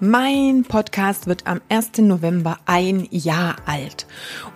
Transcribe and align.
Mein 0.00 0.64
Podcast 0.64 1.28
wird 1.28 1.46
am 1.46 1.60
1. 1.68 1.98
November 1.98 2.58
ein 2.66 3.06
Jahr 3.12 3.56
alt. 3.64 4.06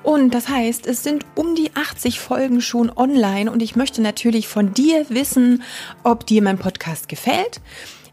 Und 0.03 0.35
das 0.35 0.49
heißt, 0.49 0.85
es 0.87 1.05
sind 1.05 1.25
um 1.37 1.55
die 1.55 1.71
80 1.77 2.19
Folgen 2.19 2.61
schon 2.61 2.91
online 2.91 3.51
und 3.51 3.63
ich 3.63 3.77
möchte 3.77 4.03
natürlich 4.03 4.49
von 4.49 4.75
dir 4.75 5.07
wissen, 5.11 5.63
ob 6.03 6.27
dir 6.27 6.43
mein 6.43 6.59
Podcast 6.59 7.09
gefällt, 7.09 7.61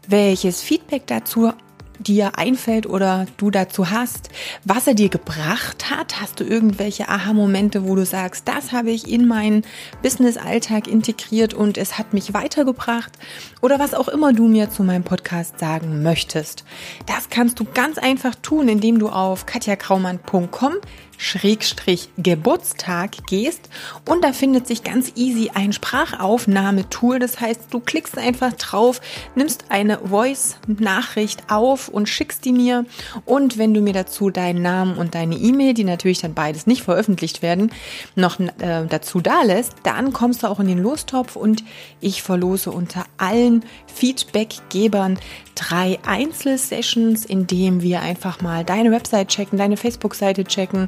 welches 0.06 0.62
Feedback 0.62 1.08
dazu 1.08 1.52
dir 1.98 2.38
einfällt 2.38 2.86
oder 2.86 3.26
du 3.36 3.50
dazu 3.50 3.90
hast, 3.90 4.28
was 4.64 4.86
er 4.86 4.94
dir 4.94 5.08
gebracht 5.08 5.90
hat. 5.90 6.20
Hast 6.20 6.40
du 6.40 6.44
irgendwelche 6.44 7.08
Aha-Momente, 7.08 7.88
wo 7.88 7.94
du 7.94 8.04
sagst, 8.04 8.46
das 8.46 8.72
habe 8.72 8.90
ich 8.90 9.10
in 9.10 9.26
meinen 9.26 9.62
Business-Alltag 10.02 10.86
integriert 10.86 11.54
und 11.54 11.78
es 11.78 11.98
hat 11.98 12.12
mich 12.12 12.34
weitergebracht? 12.34 13.12
Oder 13.60 13.78
was 13.78 13.94
auch 13.94 14.08
immer 14.08 14.32
du 14.32 14.48
mir 14.48 14.70
zu 14.70 14.82
meinem 14.82 15.04
Podcast 15.04 15.58
sagen 15.58 16.02
möchtest. 16.02 16.64
Das 17.06 17.30
kannst 17.30 17.58
du 17.60 17.64
ganz 17.64 17.98
einfach 17.98 18.34
tun, 18.34 18.68
indem 18.68 18.98
du 18.98 19.08
auf 19.08 19.46
katjakraumann.com 19.46 20.74
Schrägstrich 21.18 22.08
Geburtstag 22.16 23.26
gehst 23.26 23.68
und 24.08 24.24
da 24.24 24.32
findet 24.32 24.66
sich 24.66 24.82
ganz 24.82 25.12
easy 25.16 25.50
ein 25.54 25.72
Sprachaufnahmetool. 25.72 27.18
Das 27.18 27.40
heißt, 27.40 27.66
du 27.70 27.80
klickst 27.80 28.18
einfach 28.18 28.52
drauf, 28.52 29.00
nimmst 29.34 29.66
eine 29.70 29.98
Voice-Nachricht 29.98 31.50
auf 31.50 31.88
und 31.88 32.08
schickst 32.08 32.44
die 32.44 32.52
mir. 32.52 32.84
Und 33.24 33.58
wenn 33.58 33.74
du 33.74 33.80
mir 33.80 33.92
dazu 33.92 34.30
deinen 34.30 34.62
Namen 34.62 34.96
und 34.96 35.14
deine 35.14 35.36
E-Mail, 35.36 35.74
die 35.74 35.84
natürlich 35.84 36.20
dann 36.20 36.34
beides 36.34 36.66
nicht 36.66 36.82
veröffentlicht 36.82 37.42
werden, 37.42 37.72
noch 38.14 38.38
äh, 38.40 38.86
dazu 38.88 39.20
da 39.20 39.42
lässt, 39.42 39.74
dann 39.82 40.12
kommst 40.12 40.42
du 40.42 40.46
auch 40.48 40.60
in 40.60 40.68
den 40.68 40.82
Lostopf 40.82 41.36
und 41.36 41.64
ich 42.00 42.22
verlose 42.22 42.70
unter 42.70 43.04
allen 43.18 43.64
Feedbackgebern 43.94 45.18
drei 45.54 45.98
Einzelsessions, 46.06 47.24
in 47.24 47.46
dem 47.46 47.82
wir 47.82 48.00
einfach 48.00 48.40
mal 48.42 48.64
deine 48.64 48.90
Website 48.92 49.28
checken, 49.28 49.58
deine 49.58 49.76
Facebook-Seite 49.76 50.44
checken, 50.44 50.86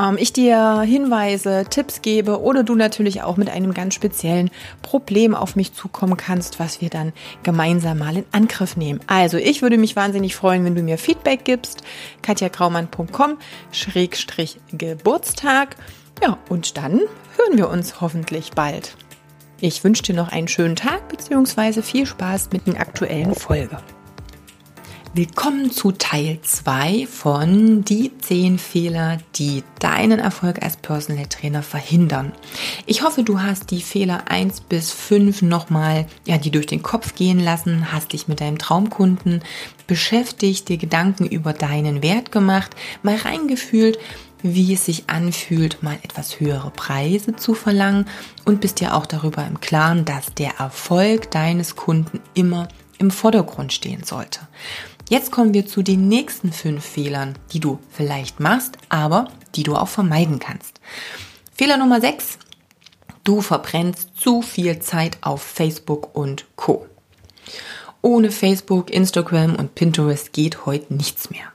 ähm, 0.00 0.16
ich 0.18 0.32
dir 0.32 0.80
Hinweise, 0.80 1.66
Tipps 1.68 2.02
gebe 2.02 2.40
oder 2.40 2.62
du 2.62 2.74
natürlich 2.74 3.22
auch 3.22 3.36
mit 3.36 3.50
einem 3.50 3.74
ganz 3.74 3.94
speziellen 3.94 4.50
Problem 4.82 5.34
auf 5.34 5.56
mich 5.56 5.74
zukommen 5.74 6.16
kannst, 6.16 6.58
was 6.58 6.80
wir 6.80 6.90
dann 6.90 7.12
gemeinsam 7.42 7.98
mal 7.98 8.16
in 8.16 8.24
Angriff 8.32 8.76
nehmen. 8.76 9.00
Also 9.06 9.36
ich 9.36 9.62
würde 9.62 9.78
mich 9.78 9.96
wahnsinnig 9.96 10.34
freuen, 10.36 10.64
wenn 10.64 10.74
du 10.74 10.82
mir 10.82 10.98
Feedback 10.98 11.44
gibst. 11.44 11.82
katjakraumann.com 12.22 13.38
Schrägstrich 13.72 14.58
Geburtstag. 14.72 15.76
Ja, 16.22 16.38
und 16.48 16.76
dann 16.76 17.00
hören 17.36 17.56
wir 17.56 17.68
uns 17.68 18.00
hoffentlich 18.00 18.52
bald. 18.52 18.96
Ich 19.60 19.84
wünsche 19.84 20.02
dir 20.02 20.14
noch 20.14 20.32
einen 20.32 20.48
schönen 20.48 20.76
Tag 20.76 21.08
bzw. 21.08 21.82
viel 21.82 22.06
Spaß 22.06 22.50
mit 22.52 22.66
den 22.66 22.76
aktuellen 22.76 23.34
Folge. 23.34 23.78
Willkommen 25.12 25.72
zu 25.72 25.90
Teil 25.90 26.38
2 26.40 27.08
von 27.08 27.84
die 27.84 28.12
10 28.16 28.60
Fehler, 28.60 29.18
die 29.34 29.64
deinen 29.80 30.20
Erfolg 30.20 30.62
als 30.62 30.76
Personal 30.76 31.26
Trainer 31.26 31.64
verhindern. 31.64 32.30
Ich 32.86 33.02
hoffe, 33.02 33.24
du 33.24 33.40
hast 33.40 33.72
die 33.72 33.82
Fehler 33.82 34.30
1 34.30 34.60
bis 34.60 34.92
5 34.92 35.42
nochmal, 35.42 36.06
ja, 36.28 36.38
die 36.38 36.52
durch 36.52 36.66
den 36.66 36.84
Kopf 36.84 37.16
gehen 37.16 37.40
lassen, 37.40 37.90
hast 37.90 38.12
dich 38.12 38.28
mit 38.28 38.40
deinem 38.40 38.58
Traumkunden 38.58 39.42
beschäftigt, 39.88 40.68
dir 40.68 40.76
Gedanken 40.76 41.26
über 41.26 41.54
deinen 41.54 42.04
Wert 42.04 42.30
gemacht, 42.30 42.70
mal 43.02 43.16
reingefühlt, 43.16 43.98
wie 44.44 44.74
es 44.74 44.84
sich 44.84 45.10
anfühlt, 45.10 45.82
mal 45.82 45.98
etwas 46.04 46.38
höhere 46.38 46.70
Preise 46.70 47.34
zu 47.34 47.54
verlangen 47.54 48.06
und 48.44 48.60
bist 48.60 48.78
dir 48.78 48.94
auch 48.94 49.06
darüber 49.06 49.44
im 49.44 49.58
Klaren, 49.58 50.04
dass 50.04 50.32
der 50.34 50.60
Erfolg 50.60 51.32
deines 51.32 51.74
Kunden 51.74 52.20
immer 52.34 52.68
im 53.00 53.10
Vordergrund 53.10 53.72
stehen 53.72 54.04
sollte. 54.04 54.40
Jetzt 55.10 55.32
kommen 55.32 55.52
wir 55.54 55.66
zu 55.66 55.82
den 55.82 56.06
nächsten 56.06 56.52
fünf 56.52 56.84
Fehlern, 56.84 57.34
die 57.52 57.58
du 57.58 57.80
vielleicht 57.90 58.38
machst, 58.38 58.78
aber 58.90 59.28
die 59.56 59.64
du 59.64 59.74
auch 59.74 59.88
vermeiden 59.88 60.38
kannst. 60.38 60.80
Fehler 61.52 61.78
Nummer 61.78 62.00
sechs. 62.00 62.38
Du 63.24 63.40
verbrennst 63.40 64.10
zu 64.16 64.40
viel 64.40 64.78
Zeit 64.78 65.18
auf 65.22 65.42
Facebook 65.42 66.14
und 66.14 66.46
Co. 66.54 66.86
Ohne 68.02 68.30
Facebook, 68.30 68.88
Instagram 68.88 69.56
und 69.56 69.74
Pinterest 69.74 70.32
geht 70.32 70.64
heute 70.64 70.94
nichts 70.94 71.28
mehr. 71.28 71.46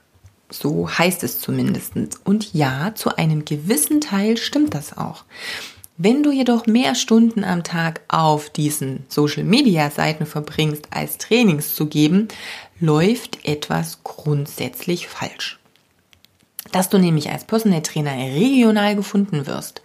So 0.50 0.90
heißt 0.90 1.24
es 1.24 1.40
zumindest. 1.40 1.94
Und 2.26 2.54
ja, 2.54 2.94
zu 2.94 3.16
einem 3.16 3.46
gewissen 3.46 4.02
Teil 4.02 4.36
stimmt 4.36 4.74
das 4.74 4.98
auch. 4.98 5.24
Wenn 5.98 6.24
du 6.24 6.32
jedoch 6.32 6.66
mehr 6.66 6.94
Stunden 6.94 7.46
am 7.46 7.64
Tag 7.64 8.02
auf 8.10 8.50
diesen 8.50 9.06
Social-Media-Seiten 9.08 10.26
verbringst, 10.26 10.88
als 10.92 11.18
Trainings 11.18 11.74
zu 11.74 11.86
geben, 11.86 12.28
läuft 12.82 13.46
etwas 13.46 14.00
grundsätzlich 14.04 15.08
falsch. 15.08 15.58
Dass 16.74 16.90
du 16.90 16.98
nämlich 16.98 17.30
als 17.30 17.46
Personal 17.46 17.82
Trainer 17.82 18.12
regional 18.12 18.98
gefunden 18.98 19.48
wirst, 19.48 19.82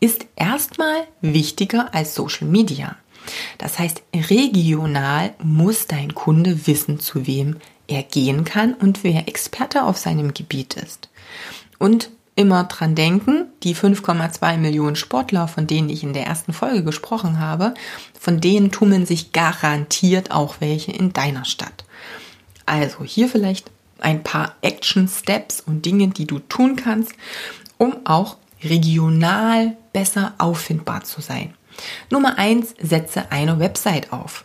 ist 0.00 0.24
erstmal 0.34 1.06
wichtiger 1.20 1.92
als 1.92 2.14
Social 2.14 2.48
Media. 2.48 2.96
Das 3.58 3.78
heißt, 3.78 4.02
regional 4.14 5.34
muss 5.42 5.86
dein 5.86 6.14
Kunde 6.14 6.66
wissen, 6.66 7.00
zu 7.00 7.26
wem 7.26 7.56
er 7.86 8.02
gehen 8.02 8.44
kann 8.44 8.72
und 8.72 9.04
wer 9.04 9.28
Experte 9.28 9.82
auf 9.84 9.98
seinem 9.98 10.32
Gebiet 10.32 10.76
ist. 10.76 11.10
Und 11.78 12.10
immer 12.36 12.64
dran 12.64 12.94
denken, 12.94 13.46
die 13.62 13.74
5,2 13.74 14.56
Millionen 14.56 14.96
Sportler, 14.96 15.48
von 15.48 15.66
denen 15.66 15.90
ich 15.90 16.02
in 16.02 16.12
der 16.12 16.26
ersten 16.26 16.52
Folge 16.52 16.84
gesprochen 16.84 17.38
habe, 17.38 17.74
von 18.18 18.40
denen 18.40 18.70
tummeln 18.70 19.06
sich 19.06 19.32
garantiert 19.32 20.30
auch 20.30 20.56
welche 20.60 20.92
in 20.92 21.12
deiner 21.12 21.44
Stadt. 21.44 21.84
Also 22.66 23.04
hier 23.04 23.28
vielleicht 23.28 23.70
ein 23.98 24.22
paar 24.22 24.54
Action 24.62 25.08
Steps 25.08 25.60
und 25.60 25.84
Dinge, 25.84 26.08
die 26.08 26.26
du 26.26 26.38
tun 26.38 26.76
kannst, 26.76 27.12
um 27.78 27.96
auch 28.04 28.36
regional 28.62 29.76
besser 29.92 30.34
auffindbar 30.38 31.04
zu 31.04 31.20
sein. 31.20 31.54
Nummer 32.10 32.38
eins: 32.38 32.74
setze 32.80 33.30
eine 33.30 33.58
Website 33.58 34.12
auf. 34.12 34.44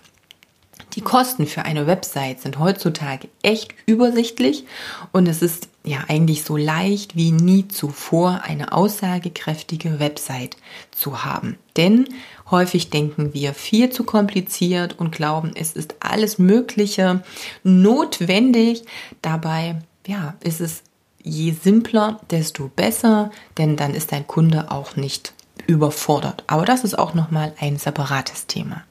Die 0.95 1.01
Kosten 1.01 1.45
für 1.45 1.63
eine 1.63 1.87
Website 1.87 2.39
sind 2.39 2.57
heutzutage 2.57 3.27
echt 3.41 3.75
übersichtlich 3.85 4.65
und 5.11 5.27
es 5.27 5.41
ist 5.41 5.67
ja 5.83 6.05
eigentlich 6.07 6.43
so 6.43 6.55
leicht 6.55 7.17
wie 7.17 7.31
nie 7.31 7.67
zuvor 7.67 8.41
eine 8.43 8.71
aussagekräftige 8.71 9.99
Website 9.99 10.55
zu 10.91 11.25
haben. 11.25 11.57
Denn 11.75 12.07
häufig 12.49 12.91
denken 12.91 13.33
wir 13.33 13.53
viel 13.53 13.89
zu 13.89 14.05
kompliziert 14.05 14.97
und 14.97 15.11
glauben, 15.11 15.51
es 15.53 15.73
ist 15.73 15.95
alles 15.99 16.39
Mögliche 16.39 17.21
notwendig. 17.63 18.83
Dabei 19.21 19.81
ja, 20.07 20.35
ist 20.41 20.61
es 20.61 20.81
je 21.21 21.51
simpler, 21.51 22.21
desto 22.31 22.69
besser, 22.73 23.31
denn 23.57 23.75
dann 23.75 23.93
ist 23.93 24.13
dein 24.13 24.27
Kunde 24.27 24.71
auch 24.71 24.95
nicht 24.95 25.33
überfordert. 25.67 26.45
Aber 26.47 26.63
das 26.63 26.85
ist 26.85 26.97
auch 26.97 27.13
nochmal 27.13 27.53
ein 27.59 27.77
separates 27.77 28.47
Thema. 28.47 28.83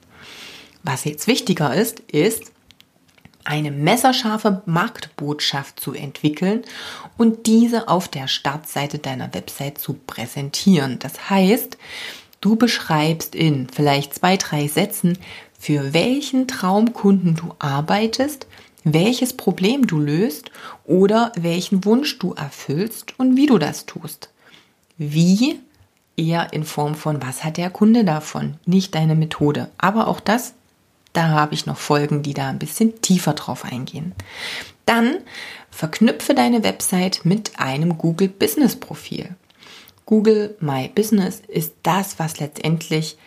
Was 0.87 1.03
jetzt 1.03 1.25
wichtiger 1.25 1.73
ist, 1.73 1.99
ist, 2.11 2.51
eine 3.43 3.71
messerscharfe 3.71 4.61
Marktbotschaft 4.67 5.79
zu 5.79 5.93
entwickeln 5.93 6.63
und 7.17 7.47
diese 7.47 7.87
auf 7.87 8.07
der 8.07 8.27
Startseite 8.27 8.99
deiner 8.99 9.33
Website 9.33 9.79
zu 9.79 9.93
präsentieren. 9.93 10.99
Das 10.99 11.31
heißt, 11.31 11.77
du 12.39 12.55
beschreibst 12.55 13.33
in 13.33 13.67
vielleicht 13.67 14.13
zwei, 14.13 14.37
drei 14.37 14.67
Sätzen, 14.67 15.17
für 15.57 15.93
welchen 15.93 16.47
Traumkunden 16.47 17.35
du 17.35 17.55
arbeitest, 17.57 18.45
welches 18.83 19.33
Problem 19.33 19.87
du 19.87 19.99
löst 19.99 20.51
oder 20.83 21.31
welchen 21.35 21.83
Wunsch 21.83 22.19
du 22.19 22.33
erfüllst 22.33 23.19
und 23.19 23.37
wie 23.37 23.47
du 23.47 23.57
das 23.57 23.87
tust. 23.87 24.29
Wie 24.99 25.59
eher 26.15 26.53
in 26.53 26.63
Form 26.63 26.93
von, 26.93 27.23
was 27.23 27.43
hat 27.43 27.57
der 27.57 27.71
Kunde 27.71 28.05
davon, 28.05 28.57
nicht 28.67 28.93
deine 28.93 29.15
Methode. 29.15 29.71
Aber 29.79 30.07
auch 30.07 30.19
das 30.19 30.53
da 31.15 31.29
habe 31.29 31.53
ich 31.53 31.65
noch 31.65 31.77
Folgen, 31.77 32.23
die 32.23 32.33
da 32.33 32.49
ein 32.49 32.59
bisschen 32.59 33.01
tiefer 33.01 33.33
drauf 33.33 33.65
eingehen. 33.65 34.13
Dann 34.85 35.17
verknüpfe 35.71 36.33
deine 36.33 36.63
Website 36.63 37.21
mit 37.23 37.59
einem 37.59 37.97
Google 37.97 38.29
Business 38.29 38.75
Profil. 38.75 39.35
Google 40.05 40.55
My 40.59 40.89
Business 40.93 41.41
ist 41.47 41.73
das, 41.83 42.19
was 42.19 42.39
letztendlich 42.39 43.17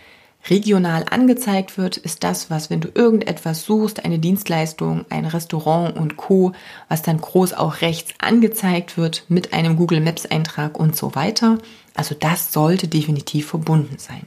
regional 0.49 1.05
angezeigt 1.11 1.76
wird, 1.76 1.96
ist 1.96 2.23
das, 2.23 2.49
was, 2.49 2.70
wenn 2.70 2.81
du 2.81 2.88
irgendetwas 2.94 3.64
suchst, 3.64 4.05
eine 4.05 4.19
Dienstleistung, 4.19 5.05
ein 5.11 5.25
Restaurant 5.26 5.96
und 5.96 6.17
Co., 6.17 6.52
was 6.88 7.02
dann 7.02 7.20
groß 7.20 7.55
auch 7.55 7.81
rechts 7.81 8.12
angezeigt 8.19 8.96
wird 8.96 9.25
mit 9.29 9.52
einem 9.52 9.76
Google 9.76 10.00
Maps 10.00 10.26
Eintrag 10.26 10.79
und 10.79 10.96
so 10.96 11.14
weiter. 11.14 11.58
Also 11.94 12.14
das 12.14 12.52
sollte 12.52 12.87
definitiv 12.87 13.49
verbunden 13.49 13.99
sein. 13.99 14.26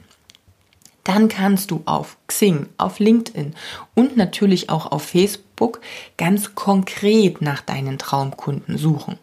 Dann 1.04 1.28
kannst 1.28 1.70
du 1.70 1.82
auf 1.84 2.16
Xing, 2.26 2.68
auf 2.78 2.98
LinkedIn 2.98 3.54
und 3.94 4.16
natürlich 4.16 4.70
auch 4.70 4.92
auf 4.92 5.02
Facebook 5.02 5.80
ganz 6.16 6.54
konkret 6.54 7.42
nach 7.42 7.60
deinen 7.60 7.98
Traumkunden 7.98 8.78
suchen. 8.78 9.18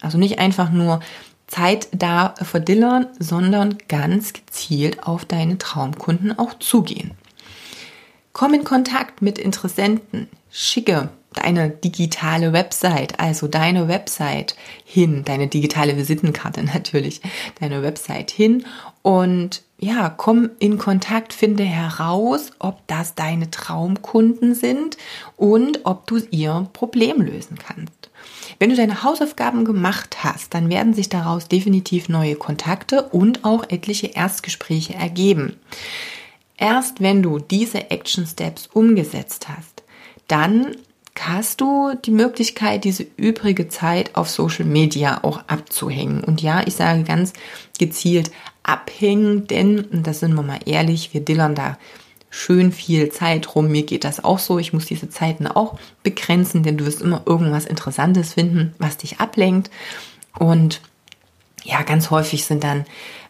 Also 0.00 0.18
nicht 0.18 0.38
einfach 0.38 0.70
nur 0.70 1.00
Zeit 1.46 1.88
da 1.92 2.34
verdillern, 2.40 3.06
sondern 3.18 3.78
ganz 3.88 4.32
gezielt 4.32 5.04
auf 5.04 5.24
deine 5.24 5.58
Traumkunden 5.58 6.38
auch 6.38 6.54
zugehen. 6.58 7.12
Komm 8.32 8.54
in 8.54 8.64
Kontakt 8.64 9.22
mit 9.22 9.38
Interessenten, 9.38 10.28
schicke 10.50 11.10
deine 11.34 11.70
digitale 11.70 12.52
Website, 12.52 13.18
also 13.20 13.48
deine 13.48 13.88
Website 13.88 14.56
hin, 14.84 15.24
deine 15.24 15.48
digitale 15.48 15.96
Visitenkarte 15.96 16.62
natürlich, 16.74 17.20
deine 17.60 17.82
Website 17.82 18.30
hin 18.30 18.64
und 19.02 19.62
ja, 19.82 20.10
komm 20.10 20.50
in 20.58 20.76
Kontakt, 20.76 21.32
finde 21.32 21.64
heraus, 21.64 22.50
ob 22.58 22.86
das 22.86 23.14
deine 23.14 23.50
Traumkunden 23.50 24.54
sind 24.54 24.98
und 25.36 25.80
ob 25.84 26.06
du 26.06 26.18
ihr 26.30 26.68
Problem 26.74 27.22
lösen 27.22 27.58
kannst. 27.58 28.10
Wenn 28.58 28.68
du 28.68 28.76
deine 28.76 29.02
Hausaufgaben 29.02 29.64
gemacht 29.64 30.22
hast, 30.22 30.52
dann 30.52 30.68
werden 30.68 30.92
sich 30.92 31.08
daraus 31.08 31.48
definitiv 31.48 32.10
neue 32.10 32.36
Kontakte 32.36 33.04
und 33.04 33.46
auch 33.46 33.64
etliche 33.70 34.08
Erstgespräche 34.08 34.94
ergeben. 34.94 35.56
Erst 36.58 37.00
wenn 37.00 37.22
du 37.22 37.38
diese 37.38 37.90
Action 37.90 38.26
Steps 38.26 38.66
umgesetzt 38.66 39.48
hast, 39.48 39.82
dann 40.28 40.76
hast 41.18 41.60
du 41.60 41.92
die 42.04 42.10
Möglichkeit, 42.10 42.84
diese 42.84 43.06
übrige 43.16 43.68
Zeit 43.68 44.16
auf 44.16 44.30
Social 44.30 44.64
Media 44.64 45.22
auch 45.22 45.42
abzuhängen. 45.48 46.24
Und 46.24 46.40
ja, 46.40 46.62
ich 46.66 46.74
sage 46.74 47.02
ganz 47.04 47.32
gezielt 47.78 48.30
abhängen, 48.62 49.46
denn, 49.46 49.80
und 49.80 50.06
das 50.06 50.20
sind 50.20 50.34
wir 50.34 50.42
mal 50.42 50.60
ehrlich, 50.66 51.12
wir 51.12 51.20
dillern 51.20 51.54
da 51.54 51.78
schön 52.30 52.72
viel 52.72 53.10
Zeit 53.10 53.54
rum. 53.54 53.68
Mir 53.68 53.82
geht 53.82 54.04
das 54.04 54.22
auch 54.22 54.38
so. 54.38 54.58
Ich 54.58 54.72
muss 54.72 54.86
diese 54.86 55.08
Zeiten 55.08 55.46
auch 55.46 55.78
begrenzen, 56.02 56.62
denn 56.62 56.78
du 56.78 56.86
wirst 56.86 57.02
immer 57.02 57.22
irgendwas 57.26 57.66
Interessantes 57.66 58.34
finden, 58.34 58.74
was 58.78 58.96
dich 58.96 59.18
ablenkt. 59.18 59.70
Und 60.38 60.80
ja, 61.64 61.82
ganz 61.82 62.10
häufig 62.10 62.44
sind 62.44 62.64
dann 62.64 62.86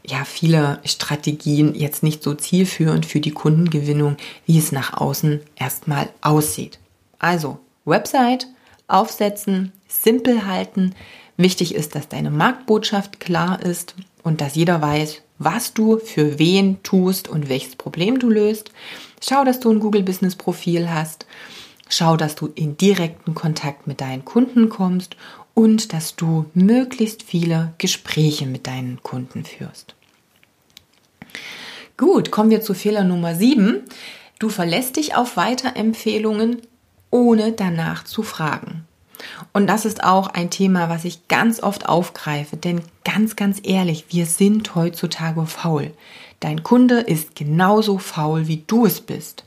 ja 0.06 0.24
viele 0.24 0.80
Strategien 0.84 1.74
jetzt 1.74 2.02
nicht 2.02 2.22
so 2.22 2.34
zielführend 2.34 3.06
für 3.06 3.20
die 3.20 3.32
Kundengewinnung, 3.32 4.16
wie 4.46 4.58
es 4.58 4.70
nach 4.70 4.94
außen 4.94 5.40
erstmal 5.56 6.08
aussieht. 6.20 6.78
Also 7.18 7.58
Website 7.90 8.46
aufsetzen, 8.88 9.72
simpel 9.88 10.46
halten. 10.46 10.94
Wichtig 11.36 11.74
ist, 11.74 11.94
dass 11.94 12.08
deine 12.08 12.30
Marktbotschaft 12.30 13.20
klar 13.20 13.62
ist 13.62 13.94
und 14.22 14.40
dass 14.40 14.54
jeder 14.54 14.80
weiß, 14.80 15.22
was 15.38 15.74
du 15.74 15.98
für 15.98 16.38
wen 16.38 16.82
tust 16.82 17.28
und 17.28 17.48
welches 17.48 17.76
Problem 17.76 18.18
du 18.18 18.28
löst. 18.28 18.72
Schau, 19.22 19.44
dass 19.44 19.60
du 19.60 19.70
ein 19.70 19.80
Google 19.80 20.02
Business 20.02 20.36
Profil 20.36 20.90
hast. 20.90 21.26
Schau, 21.88 22.16
dass 22.16 22.34
du 22.34 22.46
in 22.54 22.76
direkten 22.76 23.34
Kontakt 23.34 23.86
mit 23.86 24.00
deinen 24.00 24.24
Kunden 24.24 24.68
kommst 24.68 25.16
und 25.54 25.92
dass 25.92 26.14
du 26.14 26.46
möglichst 26.54 27.22
viele 27.22 27.74
Gespräche 27.78 28.46
mit 28.46 28.66
deinen 28.66 29.02
Kunden 29.02 29.44
führst. 29.44 29.94
Gut, 31.96 32.30
kommen 32.30 32.50
wir 32.50 32.62
zu 32.62 32.74
Fehler 32.74 33.04
Nummer 33.04 33.34
7. 33.34 33.82
Du 34.38 34.48
verlässt 34.48 34.96
dich 34.96 35.14
auf 35.14 35.36
Weiterempfehlungen, 35.36 36.62
ohne 37.10 37.52
danach 37.52 38.04
zu 38.04 38.22
fragen. 38.22 38.86
Und 39.52 39.66
das 39.66 39.84
ist 39.84 40.04
auch 40.04 40.28
ein 40.28 40.50
Thema, 40.50 40.88
was 40.88 41.04
ich 41.04 41.28
ganz 41.28 41.62
oft 41.62 41.88
aufgreife, 41.88 42.56
denn 42.56 42.82
ganz, 43.04 43.36
ganz 43.36 43.60
ehrlich, 43.62 44.06
wir 44.10 44.26
sind 44.26 44.74
heutzutage 44.74 45.44
faul. 45.46 45.92
Dein 46.40 46.62
Kunde 46.62 47.00
ist 47.00 47.34
genauso 47.34 47.98
faul, 47.98 48.46
wie 48.46 48.64
du 48.66 48.86
es 48.86 49.00
bist. 49.00 49.44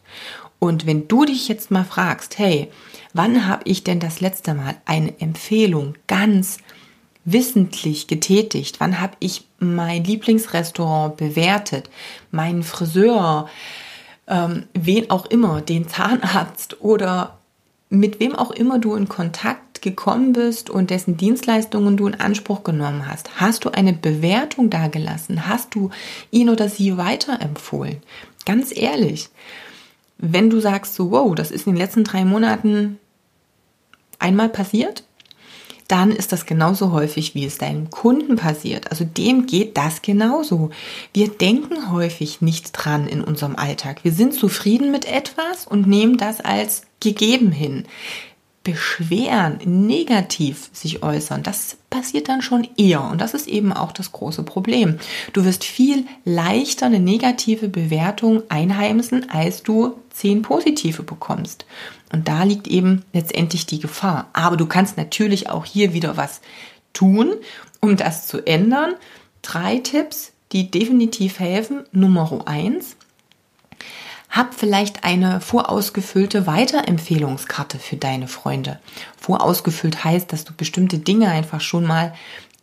Und 0.60 0.86
wenn 0.86 1.08
du 1.08 1.26
dich 1.26 1.48
jetzt 1.48 1.72
mal 1.72 1.84
fragst, 1.84 2.38
hey, 2.38 2.70
wann 3.14 3.48
habe 3.48 3.64
ich 3.66 3.84
denn 3.84 4.00
das 4.00 4.22
letzte 4.22 4.54
Mal 4.54 4.76
eine 4.86 5.20
Empfehlung 5.20 5.96
ganz 6.08 6.60
wissentlich 7.26 8.08
getätigt? 8.08 8.80
Wann 8.80 9.02
habe 9.02 9.14
ich 9.20 9.46
mein 9.60 10.04
Lieblingsrestaurant 10.04 11.18
bewertet, 11.18 11.90
meinen 12.32 12.64
Friseur, 12.64 13.50
ähm, 14.28 14.68
wen 14.74 15.10
auch 15.10 15.26
immer, 15.26 15.62
den 15.62 15.90
Zahnarzt 15.90 16.82
oder 16.82 17.38
mit 17.94 18.20
wem 18.20 18.36
auch 18.36 18.50
immer 18.50 18.80
du 18.80 18.96
in 18.96 19.08
Kontakt 19.08 19.84
gekommen 19.84 20.34
bist 20.34 20.72
und 20.72 20.90
dessen 20.90 21.16
Dienstleistungen 21.16 21.96
du 21.96 22.08
in 22.08 22.20
Anspruch 22.20 22.64
genommen 22.64 23.08
hast. 23.08 23.40
Hast 23.40 23.66
du 23.66 23.70
eine 23.70 23.94
Bewertung 23.94 24.72
dagelassen? 24.72 25.48
Hast 25.48 25.76
du 25.76 25.92
ihn 26.32 26.50
oder 26.50 26.70
sie 26.70 26.98
weiterempfohlen? 26.98 27.98
Ganz 28.46 28.76
ehrlich, 28.76 29.30
wenn 30.18 30.50
du 30.50 30.60
sagst 30.60 30.96
so, 30.96 31.12
wow, 31.12 31.36
das 31.36 31.52
ist 31.52 31.68
in 31.68 31.74
den 31.74 31.82
letzten 31.82 32.04
drei 32.04 32.26
Monaten 32.26 32.98
einmal 34.18 34.50
passiert, 34.50 35.04
dann 35.94 36.12
ist 36.12 36.32
das 36.32 36.48
genauso 36.48 36.92
häufig, 36.92 37.36
wie 37.36 37.46
es 37.46 37.60
deinem 37.60 37.92
Kunden 37.92 38.36
passiert. 38.36 38.90
Also 38.90 39.06
dem 39.06 39.46
geht 39.46 39.78
das 39.78 40.02
genauso. 40.02 40.72
Wir 41.14 41.28
denken 41.28 41.92
häufig 41.92 42.42
nicht 42.42 42.72
dran 42.72 43.06
in 43.08 43.24
unserem 43.24 43.56
Alltag. 43.56 44.04
Wir 44.04 44.12
sind 44.12 44.34
zufrieden 44.34 44.90
mit 44.90 45.06
etwas 45.06 45.68
und 45.68 45.86
nehmen 45.86 46.18
das 46.18 46.42
als 46.42 46.82
gegeben 47.00 47.52
hin. 47.52 47.86
Beschweren, 48.64 49.60
negativ 49.66 50.72
sich 50.74 51.04
äußern, 51.04 51.44
das 51.44 51.78
passiert 51.92 52.28
dann 52.28 52.42
schon 52.42 52.68
eher. 52.76 53.04
Und 53.04 53.22
das 53.22 53.36
ist 53.36 53.48
eben 53.48 53.72
auch 53.72 53.92
das 53.92 54.12
große 54.14 54.42
Problem. 54.42 54.98
Du 55.34 55.46
wirst 55.46 55.64
viel 55.64 56.08
leichter 56.26 56.88
eine 56.88 57.02
negative 57.02 57.68
Bewertung 57.68 58.42
einheimsen, 58.50 59.30
als 59.30 59.62
du 59.62 60.00
zehn 60.10 60.42
positive 60.42 61.04
bekommst. 61.04 61.68
Und 62.14 62.28
da 62.28 62.44
liegt 62.44 62.68
eben 62.68 63.04
letztendlich 63.12 63.66
die 63.66 63.80
Gefahr. 63.80 64.30
Aber 64.34 64.56
du 64.56 64.68
kannst 64.68 64.98
natürlich 64.98 65.50
auch 65.50 65.66
hier 65.66 65.94
wieder 65.94 66.16
was 66.16 66.42
tun, 66.94 67.34
um 67.82 67.98
das 67.98 68.28
zu 68.28 68.46
ändern. 68.46 68.94
Drei 69.42 69.80
Tipps, 69.80 70.32
die 70.52 70.70
definitiv 70.70 71.40
helfen. 71.40 71.84
Nummer 71.92 72.44
eins, 72.46 72.96
hab 74.30 74.54
vielleicht 74.54 75.04
eine 75.04 75.42
vorausgefüllte 75.42 76.46
Weiterempfehlungskarte 76.46 77.80
für 77.80 77.98
deine 77.98 78.28
Freunde. 78.28 78.80
Vorausgefüllt 79.18 80.04
heißt, 80.04 80.32
dass 80.32 80.44
du 80.44 80.54
bestimmte 80.54 81.00
Dinge 81.00 81.30
einfach 81.30 81.62
schon 81.62 81.84
mal 81.84 82.14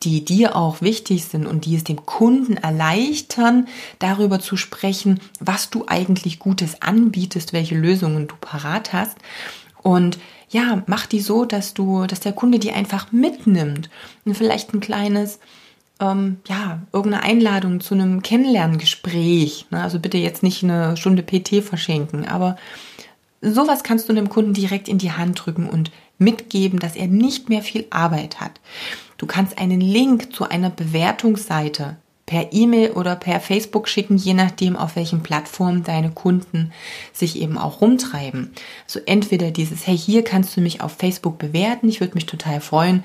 die 0.02 0.24
dir 0.24 0.56
auch 0.56 0.80
wichtig 0.80 1.26
sind 1.26 1.46
und 1.46 1.66
die 1.66 1.76
es 1.76 1.84
dem 1.84 2.06
Kunden 2.06 2.56
erleichtern, 2.56 3.68
darüber 3.98 4.40
zu 4.40 4.56
sprechen, 4.56 5.20
was 5.40 5.70
du 5.70 5.84
eigentlich 5.86 6.38
Gutes 6.38 6.80
anbietest, 6.80 7.52
welche 7.52 7.76
Lösungen 7.76 8.26
du 8.26 8.34
parat 8.40 8.92
hast. 8.92 9.18
Und 9.82 10.18
ja, 10.48 10.82
mach 10.86 11.06
die 11.06 11.20
so, 11.20 11.44
dass 11.44 11.74
du, 11.74 12.06
dass 12.06 12.20
der 12.20 12.32
Kunde 12.32 12.58
die 12.58 12.72
einfach 12.72 13.12
mitnimmt 13.12 13.90
und 14.24 14.36
vielleicht 14.36 14.72
ein 14.74 14.80
kleines 14.80 15.38
ähm, 16.00 16.38
ja, 16.48 16.80
irgendeine 16.92 17.22
Einladung 17.24 17.80
zu 17.80 17.94
einem 17.94 18.22
Kennenlerngespräch. 18.22 19.66
Ne? 19.70 19.82
Also 19.82 20.00
bitte 20.00 20.18
jetzt 20.18 20.42
nicht 20.42 20.64
eine 20.64 20.96
Stunde 20.96 21.22
PT 21.22 21.62
verschenken, 21.62 22.26
aber 22.26 22.56
sowas 23.42 23.82
kannst 23.84 24.08
du 24.08 24.12
dem 24.12 24.28
Kunden 24.28 24.54
direkt 24.54 24.88
in 24.88 24.98
die 24.98 25.12
Hand 25.12 25.44
drücken 25.44 25.68
und 25.68 25.90
mitgeben, 26.18 26.78
dass 26.78 26.96
er 26.96 27.06
nicht 27.06 27.48
mehr 27.48 27.62
viel 27.62 27.86
Arbeit 27.90 28.40
hat. 28.40 28.60
Du 29.20 29.26
kannst 29.26 29.58
einen 29.58 29.82
Link 29.82 30.34
zu 30.34 30.48
einer 30.48 30.70
Bewertungsseite 30.70 31.98
per 32.24 32.54
E-Mail 32.54 32.92
oder 32.92 33.16
per 33.16 33.38
Facebook 33.38 33.86
schicken, 33.86 34.16
je 34.16 34.32
nachdem, 34.32 34.76
auf 34.76 34.96
welchen 34.96 35.22
Plattformen 35.22 35.84
deine 35.84 36.10
Kunden 36.10 36.72
sich 37.12 37.38
eben 37.38 37.58
auch 37.58 37.82
rumtreiben. 37.82 38.52
Also 38.86 38.98
entweder 39.04 39.50
dieses, 39.50 39.86
hey, 39.86 39.98
hier 39.98 40.24
kannst 40.24 40.56
du 40.56 40.62
mich 40.62 40.80
auf 40.80 40.92
Facebook 40.92 41.36
bewerten, 41.36 41.90
ich 41.90 42.00
würde 42.00 42.14
mich 42.14 42.24
total 42.24 42.62
freuen, 42.62 43.04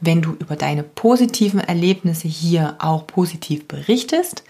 wenn 0.00 0.22
du 0.22 0.34
über 0.34 0.54
deine 0.54 0.84
positiven 0.84 1.58
Erlebnisse 1.58 2.28
hier 2.28 2.76
auch 2.78 3.08
positiv 3.08 3.66
berichtest. 3.66 4.44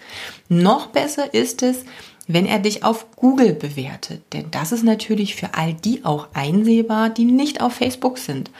Noch 0.49 0.85
besser 0.85 1.33
ist 1.33 1.63
es, 1.63 1.83
wenn 2.27 2.45
er 2.45 2.59
dich 2.59 2.83
auf 2.83 3.07
Google 3.15 3.53
bewertet, 3.53 4.21
denn 4.33 4.51
das 4.51 4.71
ist 4.71 4.83
natürlich 4.83 5.35
für 5.35 5.55
all 5.55 5.73
die 5.73 6.05
auch 6.05 6.27
einsehbar, 6.35 7.09
die 7.09 7.25
nicht 7.25 7.59
auf 7.59 7.73
Facebook 7.73 8.19
sind. 8.19 8.51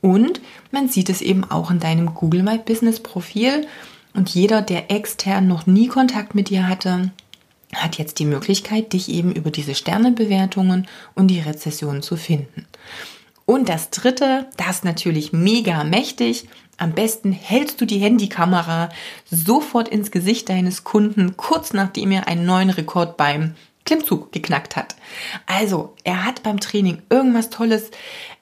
Und 0.00 0.40
man 0.70 0.88
sieht 0.88 1.10
es 1.10 1.20
eben 1.20 1.44
auch 1.44 1.70
in 1.70 1.80
deinem 1.80 2.14
Google 2.14 2.42
My 2.42 2.58
Business 2.58 3.00
Profil 3.00 3.66
und 4.14 4.28
jeder, 4.30 4.62
der 4.62 4.90
extern 4.90 5.46
noch 5.46 5.66
nie 5.66 5.88
Kontakt 5.88 6.34
mit 6.34 6.48
dir 6.48 6.68
hatte, 6.68 7.10
hat 7.74 7.98
jetzt 7.98 8.18
die 8.18 8.24
Möglichkeit, 8.24 8.92
dich 8.92 9.08
eben 9.08 9.32
über 9.32 9.50
diese 9.50 9.74
Sternebewertungen 9.74 10.88
und 11.14 11.28
die 11.28 11.40
Rezession 11.40 12.02
zu 12.02 12.16
finden. 12.16 12.66
Und 13.46 13.68
das 13.68 13.90
dritte, 13.90 14.46
das 14.56 14.84
natürlich 14.84 15.32
mega 15.32 15.84
mächtig. 15.84 16.48
Am 16.76 16.92
besten 16.92 17.32
hältst 17.32 17.80
du 17.80 17.84
die 17.84 17.98
Handykamera 17.98 18.88
sofort 19.30 19.88
ins 19.88 20.10
Gesicht 20.10 20.48
deines 20.48 20.82
Kunden, 20.82 21.36
kurz 21.36 21.72
nachdem 21.72 22.10
er 22.10 22.26
einen 22.26 22.46
neuen 22.46 22.70
Rekord 22.70 23.16
beim 23.16 23.54
Klimmzug 23.90 24.30
geknackt 24.30 24.76
hat. 24.76 24.94
Also, 25.46 25.96
er 26.04 26.24
hat 26.24 26.44
beim 26.44 26.60
Training 26.60 27.02
irgendwas 27.10 27.50
Tolles 27.50 27.90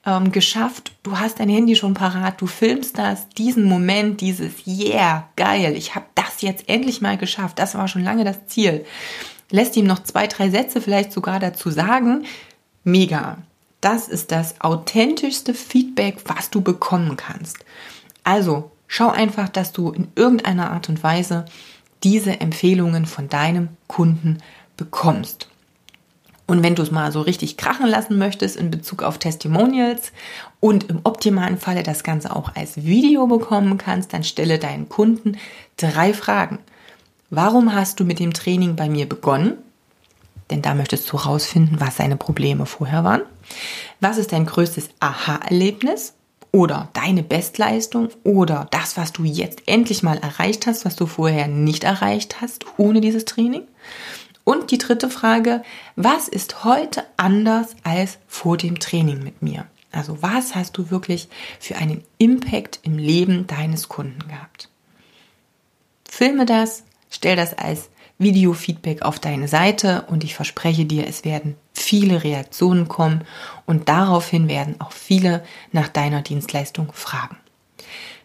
ähm, 0.04 0.30
geschafft. 0.30 0.92
Du 1.02 1.18
hast 1.18 1.40
dein 1.40 1.48
Handy 1.48 1.74
schon 1.74 1.94
parat, 1.94 2.38
du 2.38 2.46
filmst 2.46 2.98
das, 2.98 3.30
diesen 3.30 3.64
Moment, 3.64 4.20
dieses 4.20 4.66
Yeah, 4.66 5.30
geil, 5.36 5.74
ich 5.74 5.94
habe 5.94 6.04
das 6.14 6.42
jetzt 6.42 6.68
endlich 6.68 7.00
mal 7.00 7.16
geschafft. 7.16 7.58
Das 7.58 7.74
war 7.74 7.88
schon 7.88 8.04
lange 8.04 8.24
das 8.24 8.46
Ziel. 8.46 8.84
lässt 9.50 9.74
ihm 9.78 9.86
noch 9.86 10.02
zwei, 10.02 10.26
drei 10.26 10.50
Sätze 10.50 10.82
vielleicht 10.82 11.12
sogar 11.12 11.40
dazu 11.40 11.70
sagen. 11.70 12.26
Mega. 12.84 13.38
Das 13.80 14.06
ist 14.06 14.30
das 14.30 14.60
authentischste 14.60 15.54
Feedback, 15.54 16.18
was 16.26 16.50
du 16.50 16.60
bekommen 16.60 17.16
kannst. 17.16 17.64
Also 18.22 18.70
schau 18.86 19.08
einfach, 19.08 19.48
dass 19.48 19.72
du 19.72 19.92
in 19.92 20.08
irgendeiner 20.14 20.72
Art 20.72 20.90
und 20.90 21.02
Weise 21.02 21.46
diese 22.02 22.38
Empfehlungen 22.40 23.06
von 23.06 23.30
deinem 23.30 23.70
Kunden 23.86 24.38
bekommst. 24.78 25.48
Und 26.46 26.62
wenn 26.62 26.74
du 26.74 26.82
es 26.82 26.90
mal 26.90 27.12
so 27.12 27.20
richtig 27.20 27.58
krachen 27.58 27.86
lassen 27.86 28.16
möchtest 28.16 28.56
in 28.56 28.70
Bezug 28.70 29.02
auf 29.02 29.18
Testimonials 29.18 30.12
und 30.60 30.88
im 30.88 31.00
optimalen 31.04 31.58
Falle 31.58 31.82
das 31.82 32.02
Ganze 32.02 32.34
auch 32.34 32.56
als 32.56 32.78
Video 32.84 33.26
bekommen 33.26 33.76
kannst, 33.76 34.14
dann 34.14 34.24
stelle 34.24 34.58
deinen 34.58 34.88
Kunden 34.88 35.36
drei 35.76 36.14
Fragen. 36.14 36.58
Warum 37.28 37.74
hast 37.74 38.00
du 38.00 38.04
mit 38.04 38.18
dem 38.18 38.32
Training 38.32 38.76
bei 38.76 38.88
mir 38.88 39.06
begonnen? 39.06 39.58
Denn 40.50 40.62
da 40.62 40.74
möchtest 40.74 41.12
du 41.12 41.22
herausfinden, 41.22 41.76
was 41.80 41.98
seine 41.98 42.16
Probleme 42.16 42.64
vorher 42.64 43.04
waren. 43.04 43.22
Was 44.00 44.16
ist 44.16 44.32
dein 44.32 44.46
größtes 44.46 44.88
Aha-Erlebnis? 45.00 46.14
Oder 46.50 46.88
deine 46.94 47.22
Bestleistung 47.22 48.08
oder 48.24 48.68
das, 48.70 48.96
was 48.96 49.12
du 49.12 49.24
jetzt 49.24 49.64
endlich 49.66 50.02
mal 50.02 50.16
erreicht 50.16 50.66
hast, 50.66 50.86
was 50.86 50.96
du 50.96 51.04
vorher 51.04 51.46
nicht 51.46 51.84
erreicht 51.84 52.40
hast 52.40 52.64
ohne 52.78 53.02
dieses 53.02 53.26
Training? 53.26 53.64
Und 54.48 54.70
die 54.70 54.78
dritte 54.78 55.10
Frage, 55.10 55.62
was 55.94 56.26
ist 56.26 56.64
heute 56.64 57.04
anders 57.18 57.76
als 57.84 58.16
vor 58.26 58.56
dem 58.56 58.80
Training 58.80 59.22
mit 59.22 59.42
mir? 59.42 59.66
Also 59.92 60.22
was 60.22 60.54
hast 60.54 60.78
du 60.78 60.88
wirklich 60.88 61.28
für 61.60 61.76
einen 61.76 62.02
Impact 62.16 62.80
im 62.82 62.96
Leben 62.96 63.46
deines 63.46 63.90
Kunden 63.90 64.26
gehabt? 64.26 64.70
Filme 66.08 66.46
das, 66.46 66.84
stell 67.10 67.36
das 67.36 67.52
als 67.58 67.90
Video-Feedback 68.16 69.02
auf 69.02 69.18
deine 69.18 69.48
Seite 69.48 70.06
und 70.08 70.24
ich 70.24 70.34
verspreche 70.34 70.86
dir, 70.86 71.06
es 71.06 71.26
werden 71.26 71.56
viele 71.74 72.24
Reaktionen 72.24 72.88
kommen 72.88 73.26
und 73.66 73.90
daraufhin 73.90 74.48
werden 74.48 74.80
auch 74.80 74.92
viele 74.92 75.44
nach 75.72 75.88
deiner 75.88 76.22
Dienstleistung 76.22 76.90
fragen. 76.94 77.36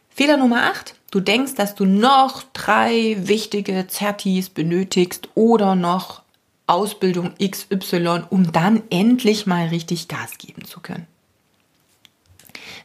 Fehler 0.08 0.38
Nummer 0.38 0.72
8. 0.72 0.96
Du 1.14 1.20
denkst, 1.20 1.54
dass 1.54 1.76
du 1.76 1.86
noch 1.86 2.42
drei 2.54 3.16
wichtige 3.20 3.86
Zertis 3.86 4.50
benötigst 4.50 5.30
oder 5.36 5.76
noch 5.76 6.24
Ausbildung 6.66 7.34
XY, 7.40 8.24
um 8.32 8.52
dann 8.52 8.82
endlich 8.90 9.46
mal 9.46 9.68
richtig 9.68 10.08
Gas 10.08 10.40
geben 10.40 10.66
zu 10.66 10.80
können. 10.80 11.06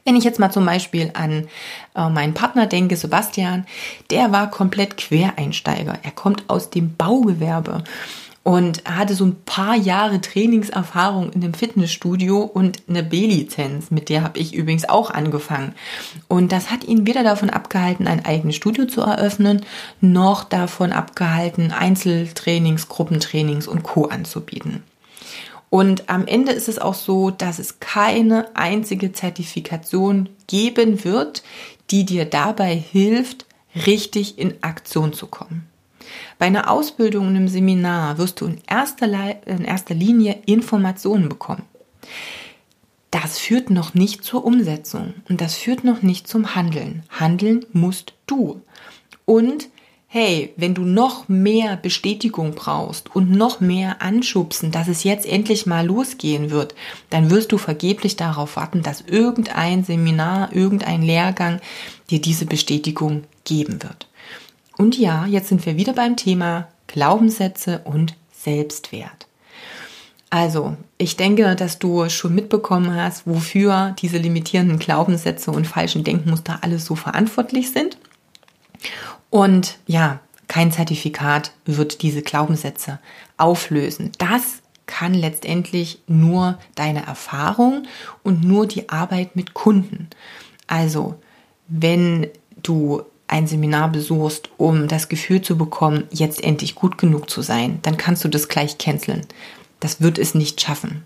Wenn 0.04 0.14
ich 0.14 0.24
jetzt 0.24 0.38
mal 0.38 0.50
zum 0.50 0.66
Beispiel 0.66 1.10
an 1.14 1.48
äh, 1.94 2.10
meinen 2.10 2.34
Partner 2.34 2.66
denke, 2.66 2.98
Sebastian, 2.98 3.66
der 4.10 4.30
war 4.30 4.50
komplett 4.50 4.98
Quereinsteiger. 4.98 5.98
Er 6.02 6.10
kommt 6.10 6.50
aus 6.50 6.68
dem 6.68 6.96
Baugewerbe 6.96 7.82
und 8.48 8.82
hatte 8.86 9.14
so 9.14 9.26
ein 9.26 9.36
paar 9.44 9.76
Jahre 9.76 10.22
Trainingserfahrung 10.22 11.30
in 11.34 11.42
dem 11.42 11.52
Fitnessstudio 11.52 12.40
und 12.40 12.78
eine 12.88 13.02
B-Lizenz, 13.02 13.90
mit 13.90 14.08
der 14.08 14.22
habe 14.22 14.38
ich 14.38 14.54
übrigens 14.54 14.88
auch 14.88 15.10
angefangen. 15.10 15.74
Und 16.28 16.50
das 16.50 16.70
hat 16.70 16.82
ihn 16.82 17.06
weder 17.06 17.22
davon 17.22 17.50
abgehalten, 17.50 18.06
ein 18.06 18.24
eigenes 18.24 18.56
Studio 18.56 18.86
zu 18.86 19.02
eröffnen, 19.02 19.66
noch 20.00 20.44
davon 20.44 20.92
abgehalten, 20.92 21.72
Einzeltrainings, 21.72 22.88
Gruppentrainings 22.88 23.68
und 23.68 23.82
Co. 23.82 24.06
anzubieten. 24.06 24.82
Und 25.68 26.08
am 26.08 26.26
Ende 26.26 26.52
ist 26.52 26.68
es 26.68 26.78
auch 26.78 26.94
so, 26.94 27.30
dass 27.30 27.58
es 27.58 27.80
keine 27.80 28.56
einzige 28.56 29.12
Zertifikation 29.12 30.30
geben 30.46 31.04
wird, 31.04 31.42
die 31.90 32.06
dir 32.06 32.24
dabei 32.24 32.74
hilft, 32.74 33.44
richtig 33.84 34.38
in 34.38 34.54
Aktion 34.62 35.12
zu 35.12 35.26
kommen. 35.26 35.68
Bei 36.38 36.46
einer 36.46 36.70
Ausbildung 36.70 37.26
und 37.26 37.36
einem 37.36 37.48
Seminar 37.48 38.18
wirst 38.18 38.40
du 38.40 38.46
in 38.46 38.58
erster, 38.66 39.06
in 39.46 39.64
erster 39.64 39.94
Linie 39.94 40.38
Informationen 40.46 41.28
bekommen. 41.28 41.64
Das 43.10 43.38
führt 43.38 43.70
noch 43.70 43.94
nicht 43.94 44.22
zur 44.22 44.44
Umsetzung 44.44 45.14
und 45.28 45.40
das 45.40 45.54
führt 45.54 45.82
noch 45.84 46.02
nicht 46.02 46.28
zum 46.28 46.54
Handeln. 46.54 47.04
Handeln 47.08 47.64
musst 47.72 48.12
du. 48.26 48.60
Und 49.24 49.68
hey, 50.08 50.52
wenn 50.56 50.74
du 50.74 50.82
noch 50.82 51.28
mehr 51.28 51.76
Bestätigung 51.76 52.54
brauchst 52.54 53.14
und 53.14 53.30
noch 53.30 53.60
mehr 53.60 54.00
anschubsen, 54.02 54.70
dass 54.72 54.88
es 54.88 55.04
jetzt 55.04 55.26
endlich 55.26 55.66
mal 55.66 55.86
losgehen 55.86 56.50
wird, 56.50 56.74
dann 57.10 57.30
wirst 57.30 57.52
du 57.52 57.58
vergeblich 57.58 58.16
darauf 58.16 58.56
warten, 58.56 58.82
dass 58.82 59.02
irgendein 59.02 59.84
Seminar, 59.84 60.52
irgendein 60.52 61.02
Lehrgang 61.02 61.60
dir 62.10 62.20
diese 62.20 62.46
Bestätigung 62.46 63.24
geben 63.44 63.82
wird. 63.82 64.07
Und 64.78 64.96
ja, 64.96 65.26
jetzt 65.26 65.48
sind 65.48 65.66
wir 65.66 65.76
wieder 65.76 65.92
beim 65.92 66.16
Thema 66.16 66.68
Glaubenssätze 66.86 67.82
und 67.84 68.16
Selbstwert. 68.32 69.26
Also, 70.30 70.76
ich 70.98 71.16
denke, 71.16 71.56
dass 71.56 71.78
du 71.78 72.08
schon 72.08 72.34
mitbekommen 72.34 72.94
hast, 72.94 73.26
wofür 73.26 73.94
diese 73.98 74.18
limitierenden 74.18 74.78
Glaubenssätze 74.78 75.50
und 75.50 75.66
falschen 75.66 76.04
Denkmuster 76.04 76.58
alles 76.62 76.84
so 76.84 76.94
verantwortlich 76.94 77.72
sind. 77.72 77.98
Und 79.30 79.78
ja, 79.86 80.20
kein 80.46 80.70
Zertifikat 80.70 81.52
wird 81.64 82.02
diese 82.02 82.22
Glaubenssätze 82.22 83.00
auflösen. 83.36 84.12
Das 84.18 84.62
kann 84.86 85.12
letztendlich 85.12 86.00
nur 86.06 86.58
deine 86.74 87.04
Erfahrung 87.04 87.86
und 88.22 88.44
nur 88.44 88.66
die 88.66 88.88
Arbeit 88.88 89.34
mit 89.34 89.54
Kunden. 89.54 90.08
Also, 90.66 91.16
wenn 91.68 92.28
du 92.62 93.02
ein 93.28 93.46
Seminar 93.46 93.92
besuchst, 93.92 94.50
um 94.56 94.88
das 94.88 95.08
Gefühl 95.08 95.42
zu 95.42 95.56
bekommen, 95.56 96.04
jetzt 96.10 96.42
endlich 96.42 96.74
gut 96.74 96.98
genug 96.98 97.30
zu 97.30 97.42
sein, 97.42 97.78
dann 97.82 97.96
kannst 97.96 98.24
du 98.24 98.28
das 98.28 98.48
gleich 98.48 98.78
canceln. 98.78 99.26
Das 99.80 100.00
wird 100.00 100.18
es 100.18 100.34
nicht 100.34 100.60
schaffen. 100.60 101.04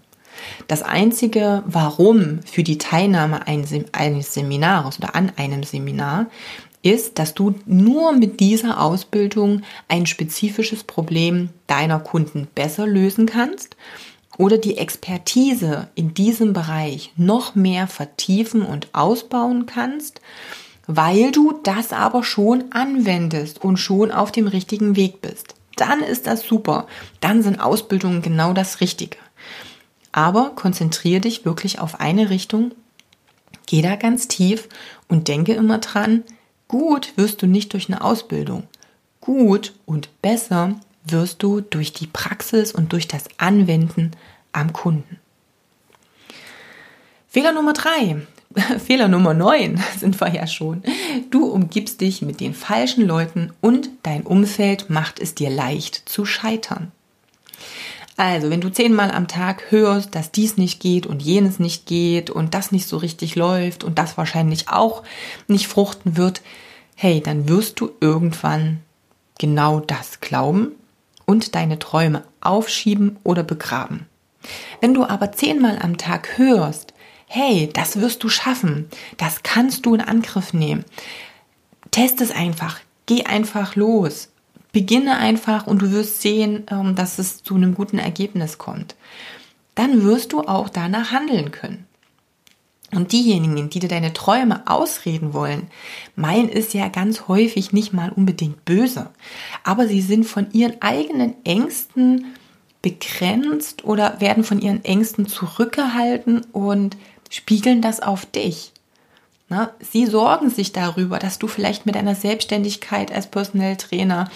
Das 0.68 0.82
einzige 0.82 1.62
Warum 1.66 2.40
für 2.44 2.62
die 2.62 2.78
Teilnahme 2.78 3.46
eines 3.46 4.34
Seminars 4.34 4.98
oder 4.98 5.14
an 5.14 5.32
einem 5.36 5.62
Seminar 5.62 6.26
ist, 6.82 7.18
dass 7.18 7.34
du 7.34 7.54
nur 7.66 8.12
mit 8.12 8.40
dieser 8.40 8.80
Ausbildung 8.80 9.62
ein 9.88 10.06
spezifisches 10.06 10.84
Problem 10.84 11.50
deiner 11.66 12.00
Kunden 12.00 12.48
besser 12.54 12.86
lösen 12.86 13.26
kannst 13.26 13.76
oder 14.38 14.58
die 14.58 14.78
Expertise 14.78 15.88
in 15.94 16.14
diesem 16.14 16.52
Bereich 16.52 17.12
noch 17.16 17.54
mehr 17.54 17.86
vertiefen 17.86 18.62
und 18.62 18.88
ausbauen 18.92 19.66
kannst 19.66 20.20
weil 20.86 21.32
du 21.32 21.60
das 21.62 21.92
aber 21.92 22.24
schon 22.24 22.64
anwendest 22.72 23.62
und 23.62 23.76
schon 23.76 24.10
auf 24.10 24.32
dem 24.32 24.46
richtigen 24.46 24.96
Weg 24.96 25.20
bist. 25.20 25.54
Dann 25.76 26.00
ist 26.00 26.26
das 26.26 26.42
super. 26.42 26.86
Dann 27.20 27.42
sind 27.42 27.60
Ausbildungen 27.60 28.22
genau 28.22 28.52
das 28.52 28.80
Richtige. 28.80 29.16
Aber 30.12 30.50
konzentriere 30.54 31.20
dich 31.20 31.44
wirklich 31.44 31.78
auf 31.78 32.00
eine 32.00 32.28
Richtung, 32.28 32.72
geh 33.66 33.80
da 33.80 33.96
ganz 33.96 34.28
tief 34.28 34.68
und 35.08 35.28
denke 35.28 35.54
immer 35.54 35.78
dran, 35.78 36.24
gut 36.68 37.14
wirst 37.16 37.40
du 37.42 37.46
nicht 37.46 37.72
durch 37.72 37.88
eine 37.88 38.02
Ausbildung. 38.02 38.64
Gut 39.20 39.72
und 39.86 40.10
besser 40.20 40.74
wirst 41.04 41.42
du 41.42 41.60
durch 41.60 41.92
die 41.92 42.06
Praxis 42.06 42.72
und 42.72 42.92
durch 42.92 43.08
das 43.08 43.24
Anwenden 43.38 44.10
am 44.52 44.72
Kunden. 44.72 45.18
Fehler 47.28 47.52
Nummer 47.52 47.72
drei. 47.72 48.26
Fehler 48.84 49.08
Nummer 49.08 49.34
9 49.34 49.82
sind 49.98 50.20
wir 50.20 50.32
ja 50.32 50.46
schon. 50.46 50.82
Du 51.30 51.46
umgibst 51.46 52.00
dich 52.00 52.22
mit 52.22 52.40
den 52.40 52.54
falschen 52.54 53.06
Leuten 53.06 53.52
und 53.60 53.90
dein 54.02 54.22
Umfeld 54.22 54.90
macht 54.90 55.18
es 55.18 55.34
dir 55.34 55.50
leicht 55.50 56.08
zu 56.08 56.24
scheitern. 56.24 56.92
Also, 58.16 58.50
wenn 58.50 58.60
du 58.60 58.70
zehnmal 58.70 59.10
am 59.10 59.26
Tag 59.26 59.70
hörst, 59.70 60.14
dass 60.14 60.30
dies 60.30 60.58
nicht 60.58 60.80
geht 60.80 61.06
und 61.06 61.22
jenes 61.22 61.58
nicht 61.58 61.86
geht 61.86 62.28
und 62.30 62.54
das 62.54 62.70
nicht 62.70 62.86
so 62.86 62.98
richtig 62.98 63.36
läuft 63.36 63.84
und 63.84 63.98
das 63.98 64.18
wahrscheinlich 64.18 64.68
auch 64.68 65.02
nicht 65.48 65.66
fruchten 65.66 66.16
wird, 66.16 66.42
hey, 66.94 67.22
dann 67.22 67.48
wirst 67.48 67.80
du 67.80 67.90
irgendwann 68.00 68.80
genau 69.38 69.80
das 69.80 70.20
glauben 70.20 70.72
und 71.24 71.54
deine 71.54 71.78
Träume 71.78 72.22
aufschieben 72.40 73.16
oder 73.24 73.42
begraben. 73.42 74.06
Wenn 74.80 74.94
du 74.94 75.04
aber 75.04 75.32
zehnmal 75.32 75.78
am 75.80 75.96
Tag 75.96 76.36
hörst, 76.36 76.91
hey, 77.34 77.70
das 77.72 77.98
wirst 77.98 78.22
du 78.24 78.28
schaffen, 78.28 78.90
das 79.16 79.42
kannst 79.42 79.86
du 79.86 79.94
in 79.94 80.02
Angriff 80.02 80.52
nehmen. 80.52 80.84
Test 81.90 82.20
es 82.20 82.30
einfach, 82.30 82.78
geh 83.06 83.24
einfach 83.24 83.74
los, 83.74 84.28
beginne 84.72 85.16
einfach 85.16 85.66
und 85.66 85.80
du 85.80 85.92
wirst 85.92 86.20
sehen, 86.20 86.64
ähm, 86.70 86.94
dass 86.94 87.18
es 87.18 87.42
zu 87.42 87.54
einem 87.54 87.74
guten 87.74 87.98
Ergebnis 87.98 88.58
kommt. 88.58 88.96
Dann 89.74 90.04
wirst 90.04 90.34
du 90.34 90.42
auch 90.42 90.68
danach 90.68 91.10
handeln 91.10 91.52
können. 91.52 91.86
Und 92.94 93.12
diejenigen, 93.12 93.70
die 93.70 93.78
dir 93.78 93.88
deine 93.88 94.12
Träume 94.12 94.64
ausreden 94.66 95.32
wollen, 95.32 95.68
meinen 96.14 96.50
es 96.50 96.74
ja 96.74 96.88
ganz 96.88 97.28
häufig 97.28 97.72
nicht 97.72 97.94
mal 97.94 98.12
unbedingt 98.12 98.66
böse. 98.66 99.08
Aber 99.64 99.88
sie 99.88 100.02
sind 100.02 100.24
von 100.24 100.52
ihren 100.52 100.82
eigenen 100.82 101.32
Ängsten 101.46 102.26
begrenzt 102.82 103.84
oder 103.84 104.20
werden 104.20 104.44
von 104.44 104.60
ihren 104.60 104.84
Ängsten 104.84 105.26
zurückgehalten 105.26 106.44
und 106.52 106.98
spiegeln 107.32 107.80
das 107.80 108.00
auf 108.00 108.26
dich. 108.26 108.72
Na, 109.48 109.70
sie 109.80 110.06
sorgen 110.06 110.50
sich 110.50 110.72
darüber, 110.72 111.18
dass 111.18 111.38
du 111.38 111.48
vielleicht 111.48 111.86
mit 111.86 111.94
deiner 111.94 112.14
Selbstständigkeit 112.14 113.10
als 113.12 113.26
Personal 113.26 113.76
Trainer 113.76 114.30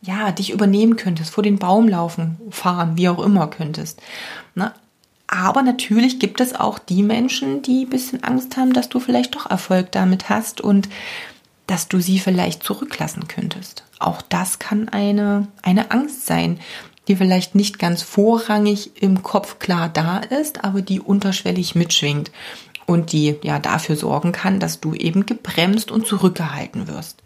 ja, 0.00 0.30
dich 0.32 0.50
übernehmen 0.50 0.96
könntest, 0.96 1.30
vor 1.30 1.42
den 1.42 1.58
Baum 1.58 1.88
laufen, 1.88 2.38
fahren, 2.50 2.96
wie 2.96 3.08
auch 3.08 3.18
immer 3.18 3.48
könntest. 3.48 4.00
Ne? 4.54 4.72
Aber 5.26 5.62
natürlich 5.62 6.18
gibt 6.18 6.40
es 6.40 6.54
auch 6.54 6.78
die 6.78 7.02
Menschen, 7.02 7.62
die 7.62 7.84
ein 7.84 7.90
bisschen 7.90 8.24
Angst 8.24 8.56
haben, 8.56 8.72
dass 8.72 8.88
du 8.88 9.00
vielleicht 9.00 9.34
doch 9.34 9.50
Erfolg 9.50 9.92
damit 9.92 10.28
hast 10.28 10.60
und 10.60 10.88
dass 11.66 11.88
du 11.88 12.00
sie 12.00 12.18
vielleicht 12.18 12.62
zurücklassen 12.62 13.28
könntest. 13.28 13.84
Auch 13.98 14.22
das 14.22 14.58
kann 14.58 14.88
eine, 14.88 15.48
eine 15.62 15.90
Angst 15.90 16.26
sein, 16.26 16.60
die 17.08 17.16
vielleicht 17.16 17.54
nicht 17.54 17.78
ganz 17.78 18.02
vorrangig 18.02 19.02
im 19.02 19.22
Kopf 19.22 19.58
klar 19.58 19.88
da 19.88 20.18
ist, 20.18 20.64
aber 20.64 20.82
die 20.82 21.00
unterschwellig 21.00 21.74
mitschwingt 21.74 22.30
und 22.86 23.12
die 23.12 23.36
ja 23.42 23.58
dafür 23.58 23.96
sorgen 23.96 24.32
kann, 24.32 24.60
dass 24.60 24.80
du 24.80 24.94
eben 24.94 25.26
gebremst 25.26 25.90
und 25.90 26.06
zurückgehalten 26.06 26.88
wirst. 26.88 27.22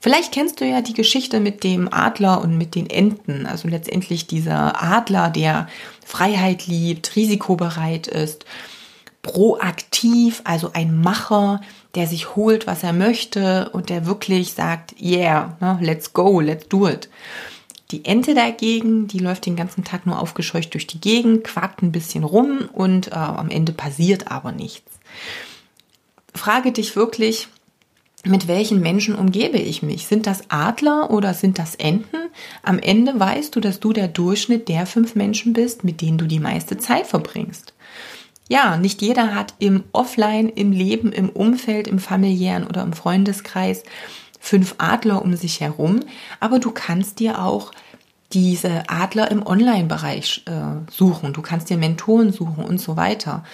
Vielleicht 0.00 0.32
kennst 0.32 0.60
du 0.60 0.64
ja 0.64 0.80
die 0.80 0.94
Geschichte 0.94 1.40
mit 1.40 1.62
dem 1.62 1.92
Adler 1.92 2.40
und 2.40 2.56
mit 2.56 2.74
den 2.74 2.88
Enten. 2.88 3.44
Also 3.44 3.68
letztendlich 3.68 4.26
dieser 4.26 4.82
Adler, 4.82 5.28
der 5.28 5.68
Freiheit 6.04 6.66
liebt, 6.66 7.14
risikobereit 7.16 8.06
ist, 8.06 8.46
proaktiv, 9.22 10.40
also 10.44 10.70
ein 10.72 10.98
Macher, 10.98 11.60
der 11.94 12.06
sich 12.06 12.34
holt, 12.34 12.66
was 12.66 12.82
er 12.82 12.94
möchte 12.94 13.68
und 13.70 13.90
der 13.90 14.06
wirklich 14.06 14.54
sagt, 14.54 14.94
yeah, 15.00 15.56
ne, 15.60 15.78
let's 15.82 16.14
go, 16.14 16.40
let's 16.40 16.66
do 16.68 16.88
it. 16.88 17.10
Die 17.90 18.04
Ente 18.04 18.34
dagegen, 18.34 19.08
die 19.08 19.18
läuft 19.18 19.46
den 19.46 19.56
ganzen 19.56 19.84
Tag 19.84 20.06
nur 20.06 20.20
aufgescheucht 20.20 20.74
durch 20.74 20.86
die 20.86 21.00
Gegend, 21.00 21.44
quakt 21.44 21.82
ein 21.82 21.92
bisschen 21.92 22.24
rum 22.24 22.68
und 22.72 23.08
äh, 23.08 23.14
am 23.14 23.50
Ende 23.50 23.72
passiert 23.72 24.30
aber 24.30 24.52
nichts. 24.52 24.90
Frage 26.34 26.70
dich 26.70 26.94
wirklich, 26.94 27.48
mit 28.24 28.48
welchen 28.48 28.80
Menschen 28.80 29.14
umgebe 29.14 29.58
ich 29.58 29.82
mich? 29.82 30.06
Sind 30.06 30.26
das 30.26 30.42
Adler 30.50 31.10
oder 31.10 31.34
sind 31.34 31.58
das 31.58 31.74
Enten? 31.74 32.18
Am 32.62 32.78
Ende 32.78 33.18
weißt 33.18 33.56
du, 33.56 33.60
dass 33.60 33.80
du 33.80 33.92
der 33.92 34.08
Durchschnitt 34.08 34.68
der 34.68 34.86
fünf 34.86 35.14
Menschen 35.14 35.52
bist, 35.52 35.84
mit 35.84 36.00
denen 36.00 36.18
du 36.18 36.26
die 36.26 36.38
meiste 36.38 36.76
Zeit 36.76 37.06
verbringst. 37.06 37.72
Ja, 38.48 38.76
nicht 38.76 39.00
jeder 39.00 39.34
hat 39.34 39.54
im 39.58 39.84
Offline, 39.92 40.48
im 40.48 40.72
Leben, 40.72 41.12
im 41.12 41.30
Umfeld, 41.30 41.86
im 41.86 41.98
familiären 41.98 42.66
oder 42.66 42.82
im 42.82 42.92
Freundeskreis 42.92 43.84
fünf 44.40 44.74
Adler 44.78 45.22
um 45.22 45.36
sich 45.36 45.60
herum, 45.60 46.00
aber 46.40 46.58
du 46.58 46.72
kannst 46.72 47.20
dir 47.20 47.44
auch 47.44 47.70
diese 48.32 48.88
Adler 48.88 49.30
im 49.30 49.46
Online-Bereich 49.46 50.44
äh, 50.46 50.90
suchen. 50.90 51.32
Du 51.32 51.42
kannst 51.42 51.68
dir 51.70 51.76
Mentoren 51.76 52.32
suchen 52.32 52.64
und 52.64 52.80
so 52.80 52.96
weiter. 52.96 53.44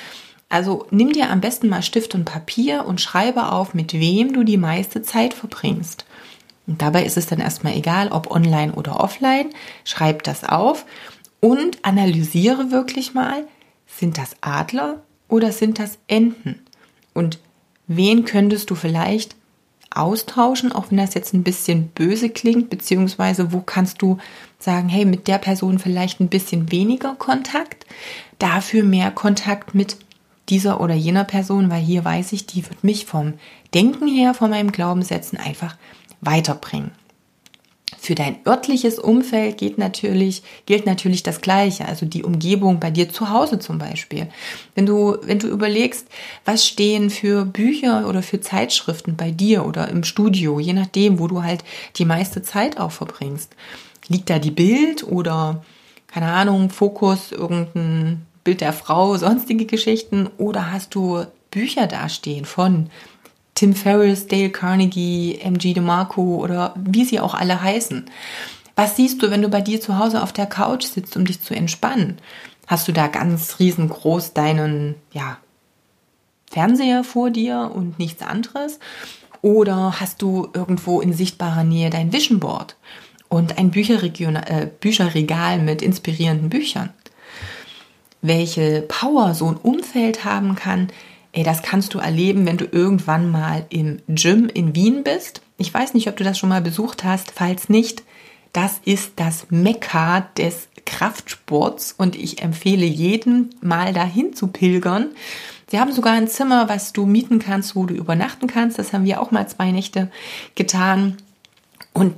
Also 0.49 0.87
nimm 0.91 1.13
dir 1.13 1.31
am 1.31 1.41
besten 1.41 1.69
mal 1.69 1.83
Stift 1.83 2.15
und 2.15 2.25
Papier 2.25 2.85
und 2.87 3.01
schreibe 3.01 3.51
auf, 3.51 3.75
mit 3.75 3.95
wem 3.95 4.33
du 4.33 4.45
die 4.45 4.59
meiste 4.59 5.03
Zeit 5.03 5.35
verbringst. 5.35 6.07
Und 6.67 6.83
dabei 6.83 7.05
ist 7.05 7.17
es 7.17 7.27
dann 7.27 7.41
erstmal 7.41 7.75
egal, 7.75 8.09
ob 8.09 8.31
online 8.31 8.73
oder 8.73 9.01
offline. 9.01 9.51
Schreib 9.85 10.23
das 10.23 10.45
auf 10.45 10.85
und 11.41 11.85
analysiere 11.85 12.71
wirklich 12.71 13.15
mal, 13.15 13.45
sind 13.87 14.19
das 14.19 14.37
Adler 14.41 15.03
oder 15.29 15.53
sind 15.53 15.79
das 15.79 15.99
Enten? 16.07 16.61
Und 17.15 17.39
wen 17.87 18.25
könntest 18.25 18.71
du 18.71 18.75
vielleicht 18.75 19.37
austauschen, 19.97 20.73
auch 20.73 20.91
wenn 20.91 20.99
das 20.99 21.15
jetzt 21.15 21.35
ein 21.35 21.43
bisschen 21.43 21.89
böse 21.89 22.31
klingt, 22.31 22.71
beziehungsweise 22.71 23.53
wo 23.53 23.61
kannst 23.61 24.03
du 24.03 24.19
sagen, 24.59 24.89
hey, 24.89 25.05
mit 25.05 25.29
der 25.29 25.39
Person 25.39 25.79
vielleicht 25.79 26.21
ein 26.21 26.29
bisschen 26.29 26.71
weniger 26.71 27.15
Kontakt, 27.15 27.87
dafür 28.39 28.83
mehr 28.83 29.11
Kontakt 29.11 29.75
mit 29.75 29.97
dieser 30.49 30.81
oder 30.81 30.95
jener 30.95 31.25
Person, 31.25 31.71
weil 31.71 31.83
hier 31.83 32.05
weiß 32.05 32.33
ich, 32.33 32.47
die 32.47 32.69
wird 32.69 32.85
mich 32.85 33.07
vom 33.07 33.35
Denken 33.75 34.07
her, 34.07 34.35
von 34.35 34.51
meinem 34.51 34.73
Glaubenssätzen 34.73 35.39
einfach 35.39 35.77
weiterbringen. 36.21 36.93
Für 37.99 38.17
dein 38.17 38.37
örtliches 38.45 38.99
Umfeld 38.99 39.59
geht 39.59 39.79
natürlich, 39.79 40.43
gilt 40.67 40.87
natürlich 40.87 41.23
das 41.23 41.41
Gleiche, 41.41 41.87
also 41.87 42.05
die 42.05 42.25
Umgebung 42.25 42.81
bei 42.81 42.91
dir 42.91 43.09
zu 43.09 43.31
Hause 43.31 43.61
zum 43.61 43.79
Beispiel. 43.79 44.27
Wenn 44.75 44.87
du, 44.87 45.17
wenn 45.23 45.39
du 45.39 45.47
überlegst, 45.47 46.09
was 46.45 46.67
stehen 46.67 47.11
für 47.11 47.45
Bücher 47.45 48.09
oder 48.09 48.23
für 48.23 48.41
Zeitschriften 48.41 49.17
bei 49.17 49.31
dir 49.31 49.65
oder 49.65 49.89
im 49.89 50.03
Studio, 50.03 50.59
je 50.59 50.73
nachdem, 50.73 51.21
wo 51.21 51.29
du 51.29 51.45
halt 51.45 51.63
die 51.97 52.05
meiste 52.05 52.43
Zeit 52.43 52.79
auch 52.79 52.91
verbringst. 52.91 53.55
Liegt 54.09 54.31
da 54.31 54.41
die 54.41 54.51
Bild 54.51 55.05
oder, 55.05 55.65
keine 56.09 56.33
Ahnung, 56.33 56.71
Fokus, 56.71 57.31
irgendein 57.31 58.27
Bild 58.43 58.63
der 58.63 58.73
Frau, 58.73 59.17
sonstige 59.17 59.65
Geschichten 59.65 60.29
oder 60.39 60.73
hast 60.73 60.95
du 60.95 61.25
Bücher 61.53 61.87
dastehen 61.87 62.45
von 62.45 62.91
Tim 63.57 63.75
Ferriss, 63.75 64.29
Dale 64.29 64.51
Carnegie, 64.51 65.41
MG 65.41 65.73
DeMarco 65.73 66.37
oder 66.37 66.75
wie 66.77 67.05
sie 67.05 67.19
auch 67.19 67.35
alle 67.35 67.61
heißen. 67.61 68.05
Was 68.77 68.97
siehst 68.97 69.23
du, 69.23 69.31
wenn 69.31 69.41
du 69.43 69.49
bei 69.49 69.63
dir 69.63 69.81
zu 69.81 69.99
Hause 69.99 70.23
auf 70.23 70.33
der 70.33 70.47
Couch 70.47 70.85
sitzt, 70.85 71.17
um 71.17 71.25
dich 71.25 71.41
zu 71.41 71.57
entspannen? 71.57 72.19
Hast 72.67 72.87
du 72.87 72.93
da 72.93 73.09
ganz 73.09 73.59
riesengroß 73.59 74.35
deinen, 74.35 74.95
ja, 75.13 75.39
Fernseher 76.51 77.03
vor 77.03 77.31
dir 77.31 77.71
und 77.75 77.99
nichts 77.99 78.23
anderes? 78.23 78.79
Oder 79.41 80.01
hast 80.01 80.21
du 80.21 80.49
irgendwo 80.53 81.01
in 81.01 81.15
sichtbarer 81.15 81.65
Nähe 81.65 81.89
dein 81.89 82.13
Vision 82.13 82.39
Board 82.41 82.77
und 83.29 83.59
ein 83.59 83.73
äh, 83.73 84.69
Bücherregal 84.81 85.59
mit 85.59 85.81
inspirierenden 85.81 86.51
Büchern? 86.51 86.91
Welche 88.21 88.83
Power 88.83 89.35
so 89.35 89.47
ein 89.47 89.57
Umfeld 89.57 90.25
haben 90.25 90.57
kann, 90.57 90.89
Ey, 91.37 91.43
das 91.43 91.61
kannst 91.61 91.93
du 91.93 91.99
erleben, 91.99 92.47
wenn 92.47 92.57
du 92.57 92.65
irgendwann 92.65 93.31
mal 93.31 93.67
im 93.69 94.01
Gym 94.09 94.49
in 94.49 94.75
Wien 94.75 95.05
bist. 95.05 95.43
Ich 95.59 95.73
weiß 95.73 95.93
nicht, 95.93 96.09
ob 96.09 96.17
du 96.17 96.25
das 96.25 96.39
schon 96.39 96.49
mal 96.49 96.63
besucht 96.63 97.05
hast. 97.05 97.31
Falls 97.31 97.69
nicht, 97.69 98.05
das 98.55 98.81
ist 98.87 99.13
das 99.17 99.47
Mekka 99.51 100.23
des 100.39 100.69
Kraftsports 100.87 101.93
und 101.93 102.17
ich 102.17 102.41
empfehle 102.41 102.87
jedem 102.87 103.51
mal 103.61 103.93
dahin 103.93 104.33
zu 104.33 104.47
pilgern. 104.47 105.11
Sie 105.71 105.79
haben 105.79 105.93
sogar 105.93 106.15
ein 106.15 106.27
Zimmer, 106.27 106.71
was 106.71 106.95
du 106.95 107.05
mieten 107.05 107.39
kannst, 107.39 107.77
wo 107.77 107.85
du 107.85 107.93
übernachten 107.93 108.47
kannst. 108.47 108.79
Das 108.79 108.95
haben 108.95 109.05
wir 109.05 109.21
auch 109.21 109.31
mal 109.31 109.47
zwei 109.47 109.73
Nächte 109.73 110.11
getan. 110.55 111.19
Und 111.93 112.15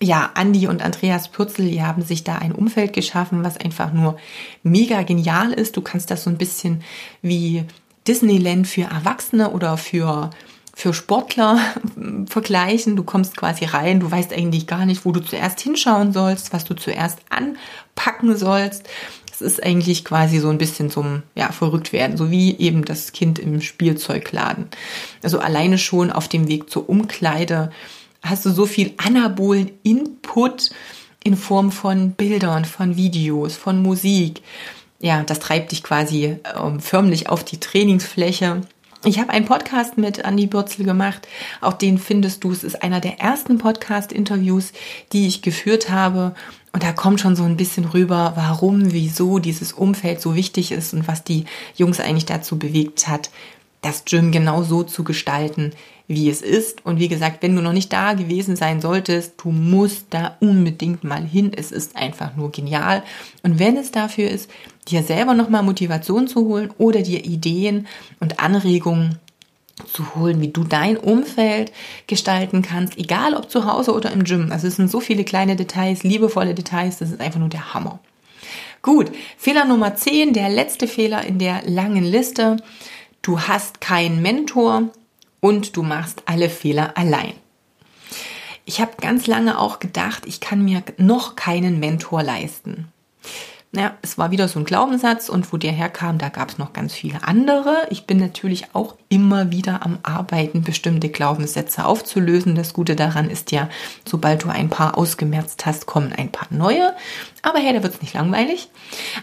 ja, 0.00 0.30
Andi 0.34 0.66
und 0.66 0.82
Andreas 0.82 1.28
Pürzel, 1.28 1.68
die 1.68 1.82
haben 1.82 2.02
sich 2.02 2.24
da 2.24 2.36
ein 2.38 2.52
Umfeld 2.52 2.94
geschaffen, 2.94 3.44
was 3.44 3.58
einfach 3.58 3.92
nur 3.92 4.16
mega 4.62 5.02
genial 5.02 5.52
ist. 5.52 5.76
Du 5.76 5.82
kannst 5.82 6.10
das 6.10 6.24
so 6.24 6.30
ein 6.30 6.38
bisschen 6.38 6.82
wie 7.20 7.64
Disneyland 8.06 8.66
für 8.66 8.82
Erwachsene 8.82 9.50
oder 9.50 9.76
für 9.76 10.30
für 10.74 10.94
Sportler 10.94 11.58
vergleichen. 12.26 12.96
Du 12.96 13.04
kommst 13.04 13.36
quasi 13.36 13.64
rein, 13.66 14.00
du 14.00 14.10
weißt 14.10 14.32
eigentlich 14.32 14.66
gar 14.66 14.86
nicht, 14.86 15.04
wo 15.04 15.12
du 15.12 15.20
zuerst 15.20 15.60
hinschauen 15.60 16.12
sollst, 16.12 16.52
was 16.52 16.64
du 16.64 16.74
zuerst 16.74 17.18
anpacken 17.30 18.36
sollst. 18.36 18.88
Es 19.30 19.40
ist 19.40 19.62
eigentlich 19.62 20.04
quasi 20.04 20.38
so 20.38 20.48
ein 20.48 20.58
bisschen 20.58 20.90
zum 20.90 21.22
ja, 21.34 21.52
verrückt 21.52 21.92
werden, 21.92 22.16
so 22.16 22.30
wie 22.30 22.56
eben 22.58 22.84
das 22.84 23.12
Kind 23.12 23.38
im 23.38 23.60
Spielzeugladen. 23.60 24.68
Also 25.22 25.38
alleine 25.40 25.78
schon 25.78 26.10
auf 26.10 26.28
dem 26.28 26.48
Weg 26.48 26.70
zur 26.70 26.88
Umkleide 26.88 27.70
hast 28.22 28.46
du 28.46 28.50
so 28.50 28.66
viel 28.66 28.94
anabolen 28.98 29.70
Input 29.82 30.70
in 31.24 31.36
Form 31.36 31.72
von 31.72 32.12
Bildern, 32.12 32.64
von 32.64 32.96
Videos, 32.96 33.56
von 33.56 33.82
Musik 33.82 34.42
ja, 35.02 35.22
das 35.24 35.40
treibt 35.40 35.72
dich 35.72 35.82
quasi 35.82 36.36
ähm, 36.56 36.80
förmlich 36.80 37.28
auf 37.28 37.44
die 37.44 37.58
Trainingsfläche. 37.58 38.62
Ich 39.04 39.18
habe 39.18 39.30
einen 39.30 39.46
Podcast 39.46 39.98
mit 39.98 40.18
Andy 40.18 40.46
Bürzel 40.46 40.84
gemacht. 40.84 41.26
Auch 41.60 41.72
den 41.72 41.98
findest 41.98 42.44
du. 42.44 42.52
Es 42.52 42.62
ist 42.62 42.84
einer 42.84 43.00
der 43.00 43.18
ersten 43.18 43.58
Podcast-Interviews, 43.58 44.72
die 45.12 45.26
ich 45.26 45.42
geführt 45.42 45.90
habe. 45.90 46.36
Und 46.72 46.84
da 46.84 46.92
kommt 46.92 47.20
schon 47.20 47.34
so 47.34 47.42
ein 47.42 47.56
bisschen 47.56 47.84
rüber, 47.84 48.34
warum, 48.36 48.92
wieso 48.92 49.40
dieses 49.40 49.72
Umfeld 49.72 50.20
so 50.20 50.36
wichtig 50.36 50.70
ist 50.70 50.94
und 50.94 51.08
was 51.08 51.24
die 51.24 51.46
Jungs 51.74 51.98
eigentlich 51.98 52.26
dazu 52.26 52.56
bewegt 52.56 53.08
hat, 53.08 53.30
das 53.80 54.04
Gym 54.04 54.30
genau 54.30 54.62
so 54.62 54.84
zu 54.84 55.02
gestalten, 55.02 55.72
wie 56.06 56.30
es 56.30 56.40
ist. 56.40 56.86
Und 56.86 57.00
wie 57.00 57.08
gesagt, 57.08 57.42
wenn 57.42 57.56
du 57.56 57.62
noch 57.62 57.72
nicht 57.72 57.92
da 57.92 58.14
gewesen 58.14 58.54
sein 58.54 58.80
solltest, 58.80 59.34
du 59.42 59.50
musst 59.50 60.06
da 60.10 60.36
unbedingt 60.40 61.04
mal 61.04 61.24
hin. 61.24 61.52
Es 61.54 61.72
ist 61.72 61.96
einfach 61.96 62.36
nur 62.36 62.52
genial. 62.52 63.02
Und 63.42 63.58
wenn 63.58 63.76
es 63.76 63.90
dafür 63.90 64.30
ist, 64.30 64.48
dir 64.88 65.02
selber 65.02 65.34
nochmal 65.34 65.62
Motivation 65.62 66.26
zu 66.28 66.46
holen 66.46 66.72
oder 66.78 67.02
dir 67.02 67.24
Ideen 67.24 67.86
und 68.20 68.40
Anregungen 68.40 69.18
zu 69.92 70.14
holen, 70.14 70.40
wie 70.40 70.48
du 70.48 70.64
dein 70.64 70.96
Umfeld 70.96 71.72
gestalten 72.06 72.62
kannst, 72.62 72.98
egal 72.98 73.34
ob 73.34 73.50
zu 73.50 73.66
Hause 73.66 73.92
oder 73.92 74.12
im 74.12 74.24
Gym. 74.24 74.52
Also 74.52 74.66
es 74.66 74.76
sind 74.76 74.90
so 74.90 75.00
viele 75.00 75.24
kleine 75.24 75.56
Details, 75.56 76.02
liebevolle 76.02 76.54
Details, 76.54 76.98
das 76.98 77.10
ist 77.10 77.20
einfach 77.20 77.40
nur 77.40 77.48
der 77.48 77.74
Hammer. 77.74 78.00
Gut, 78.82 79.12
Fehler 79.36 79.64
Nummer 79.64 79.94
10, 79.94 80.32
der 80.32 80.48
letzte 80.48 80.88
Fehler 80.88 81.24
in 81.24 81.38
der 81.38 81.62
langen 81.66 82.04
Liste. 82.04 82.56
Du 83.22 83.40
hast 83.40 83.80
keinen 83.80 84.20
Mentor 84.22 84.90
und 85.40 85.76
du 85.76 85.82
machst 85.82 86.22
alle 86.26 86.50
Fehler 86.50 86.96
allein. 86.96 87.34
Ich 88.64 88.80
habe 88.80 88.92
ganz 89.00 89.26
lange 89.26 89.58
auch 89.58 89.78
gedacht, 89.78 90.24
ich 90.26 90.40
kann 90.40 90.64
mir 90.64 90.82
noch 90.96 91.36
keinen 91.36 91.80
Mentor 91.80 92.22
leisten. 92.22 92.88
Ja, 93.74 93.96
es 94.02 94.18
war 94.18 94.30
wieder 94.30 94.48
so 94.48 94.58
ein 94.58 94.66
Glaubenssatz 94.66 95.30
und 95.30 95.50
wo 95.50 95.56
der 95.56 95.72
herkam, 95.72 96.18
da 96.18 96.28
gab 96.28 96.50
es 96.50 96.58
noch 96.58 96.74
ganz 96.74 96.92
viele 96.92 97.22
andere. 97.22 97.86
Ich 97.88 98.04
bin 98.04 98.18
natürlich 98.18 98.66
auch 98.74 98.96
immer 99.08 99.50
wieder 99.50 99.82
am 99.82 99.98
Arbeiten, 100.02 100.62
bestimmte 100.62 101.08
Glaubenssätze 101.08 101.86
aufzulösen. 101.86 102.54
Das 102.54 102.74
Gute 102.74 102.96
daran 102.96 103.30
ist 103.30 103.50
ja, 103.50 103.70
sobald 104.06 104.44
du 104.44 104.50
ein 104.50 104.68
paar 104.68 104.98
ausgemerzt 104.98 105.64
hast, 105.64 105.86
kommen 105.86 106.12
ein 106.12 106.30
paar 106.30 106.48
neue. 106.50 106.94
Aber 107.40 107.60
hey, 107.60 107.72
da 107.72 107.82
wird 107.82 107.94
es 107.94 108.02
nicht 108.02 108.12
langweilig. 108.12 108.68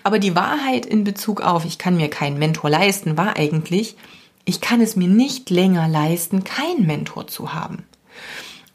Aber 0.04 0.18
die 0.18 0.36
Wahrheit 0.36 0.88
in 0.88 1.04
Bezug 1.04 1.42
auf, 1.42 1.64
ich 1.64 1.78
kann 1.78 1.96
mir 1.96 2.10
keinen 2.10 2.40
Mentor 2.40 2.72
leisten, 2.72 3.18
war 3.18 3.38
eigentlich, 3.38 3.98
ich 4.46 4.62
kann 4.62 4.82
es 4.82 4.96
mir 4.96 5.08
nicht 5.08 5.52
länger 5.52 5.88
leisten, 5.88 6.44
keinen 6.44 6.88
Mentor 6.88 7.28
zu 7.28 7.54
haben. 7.54 7.84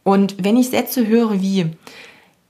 Und 0.04 0.36
wenn 0.38 0.56
ich 0.56 0.70
Sätze 0.70 1.08
höre 1.08 1.42
wie, 1.42 1.66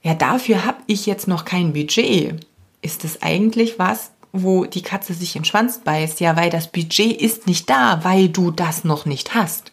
ja, 0.03 0.13
dafür 0.13 0.67
habe 0.67 0.83
ich 0.89 1.07
jetzt 1.07 1.27
noch 1.27 1.47
kein 1.47 1.73
Budget, 1.73 2.45
ist 2.85 3.05
es 3.05 3.23
eigentlich 3.23 3.79
was, 3.79 4.11
wo 4.33 4.64
die 4.64 4.83
Katze 4.83 5.14
sich 5.14 5.33
den 5.33 5.44
Schwanz 5.44 5.79
beißt? 5.79 6.20
Ja, 6.20 6.37
weil 6.37 6.51
das 6.51 6.70
Budget 6.70 7.20
ist 7.20 7.47
nicht 7.47 7.70
da, 7.70 8.05
weil 8.05 8.29
du 8.29 8.51
das 8.51 8.85
noch 8.85 9.07
nicht 9.07 9.35
hast. 9.35 9.73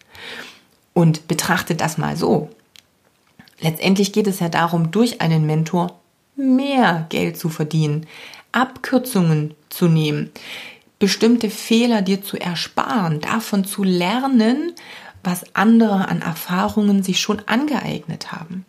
Und 0.94 1.28
betrachte 1.28 1.76
das 1.76 1.98
mal 1.98 2.16
so. 2.16 2.50
Letztendlich 3.60 4.14
geht 4.14 4.28
es 4.28 4.40
ja 4.40 4.50
darum, 4.50 4.92
durch 4.92 5.22
einen 5.22 5.46
Mentor 5.46 6.00
mehr 6.36 7.06
Geld 7.10 7.38
zu 7.38 7.50
verdienen, 7.50 8.08
Abkürzungen 8.52 9.54
zu 9.70 9.88
nehmen, 9.88 10.32
bestimmte 11.00 11.50
Fehler 11.50 12.02
dir 12.02 12.22
zu 12.22 12.38
ersparen, 12.38 13.22
davon 13.22 13.66
zu 13.66 13.84
lernen, 13.84 14.74
was 15.24 15.56
andere 15.56 16.08
an 16.08 16.22
Erfahrungen 16.22 17.04
sich 17.04 17.20
schon 17.20 17.42
angeeignet 17.48 18.32
haben. 18.32 18.66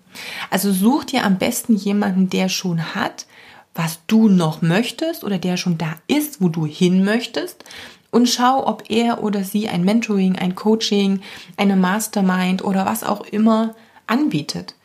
Also 0.50 0.72
such 0.72 1.04
dir 1.04 1.24
am 1.24 1.38
besten 1.38 1.74
jemanden, 1.74 2.28
der 2.28 2.48
schon 2.48 2.94
hat, 2.94 3.26
was 3.74 4.00
du 4.06 4.28
noch 4.28 4.62
möchtest 4.62 5.24
oder 5.24 5.38
der 5.38 5.56
schon 5.56 5.78
da 5.78 5.94
ist, 6.06 6.40
wo 6.40 6.48
du 6.48 6.66
hin 6.66 7.04
möchtest 7.04 7.64
und 8.10 8.28
schau, 8.28 8.66
ob 8.66 8.84
er 8.90 9.24
oder 9.24 9.42
sie 9.42 9.68
ein 9.68 9.84
Mentoring, 9.84 10.36
ein 10.36 10.54
Coaching, 10.54 11.20
eine 11.56 11.76
Mastermind 11.76 12.62
oder 12.62 12.86
was 12.86 13.02
auch 13.02 13.22
immer 13.22 13.74
anbietet. 14.06 14.76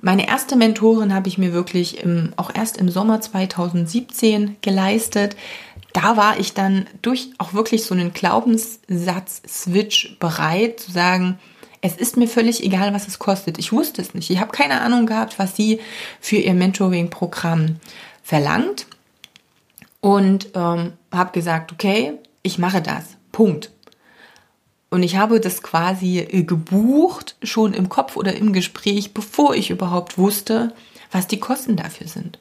Meine 0.00 0.28
erste 0.28 0.54
Mentorin 0.54 1.12
habe 1.12 1.28
ich 1.28 1.38
mir 1.38 1.52
wirklich 1.52 2.04
im, 2.04 2.32
auch 2.36 2.54
erst 2.54 2.76
im 2.76 2.88
Sommer 2.88 3.20
2017 3.20 4.58
geleistet. 4.60 5.34
Da 5.92 6.16
war 6.16 6.38
ich 6.38 6.54
dann 6.54 6.86
durch 7.02 7.30
auch 7.38 7.52
wirklich 7.52 7.84
so 7.84 7.94
einen 7.94 8.12
Glaubenssatz-Switch 8.12 10.16
bereit 10.20 10.78
zu 10.78 10.92
sagen, 10.92 11.38
es 11.80 11.96
ist 11.96 12.16
mir 12.16 12.28
völlig 12.28 12.62
egal, 12.62 12.92
was 12.92 13.08
es 13.08 13.18
kostet. 13.18 13.58
Ich 13.58 13.72
wusste 13.72 14.02
es 14.02 14.14
nicht. 14.14 14.30
Ich 14.30 14.40
habe 14.40 14.52
keine 14.52 14.82
Ahnung 14.82 15.06
gehabt, 15.06 15.38
was 15.38 15.56
sie 15.56 15.80
für 16.20 16.36
ihr 16.36 16.54
Mentoring-Programm 16.54 17.76
verlangt 18.28 18.86
und 20.02 20.48
ähm, 20.54 20.92
habe 21.10 21.32
gesagt, 21.32 21.72
okay, 21.72 22.12
ich 22.42 22.58
mache 22.58 22.82
das. 22.82 23.16
Punkt. 23.32 23.70
Und 24.90 25.02
ich 25.02 25.16
habe 25.16 25.40
das 25.40 25.62
quasi 25.62 26.18
äh, 26.18 26.42
gebucht, 26.42 27.36
schon 27.42 27.72
im 27.72 27.88
Kopf 27.88 28.16
oder 28.16 28.36
im 28.36 28.52
Gespräch, 28.52 29.14
bevor 29.14 29.54
ich 29.54 29.70
überhaupt 29.70 30.18
wusste, 30.18 30.74
was 31.10 31.26
die 31.26 31.40
Kosten 31.40 31.76
dafür 31.76 32.06
sind. 32.06 32.38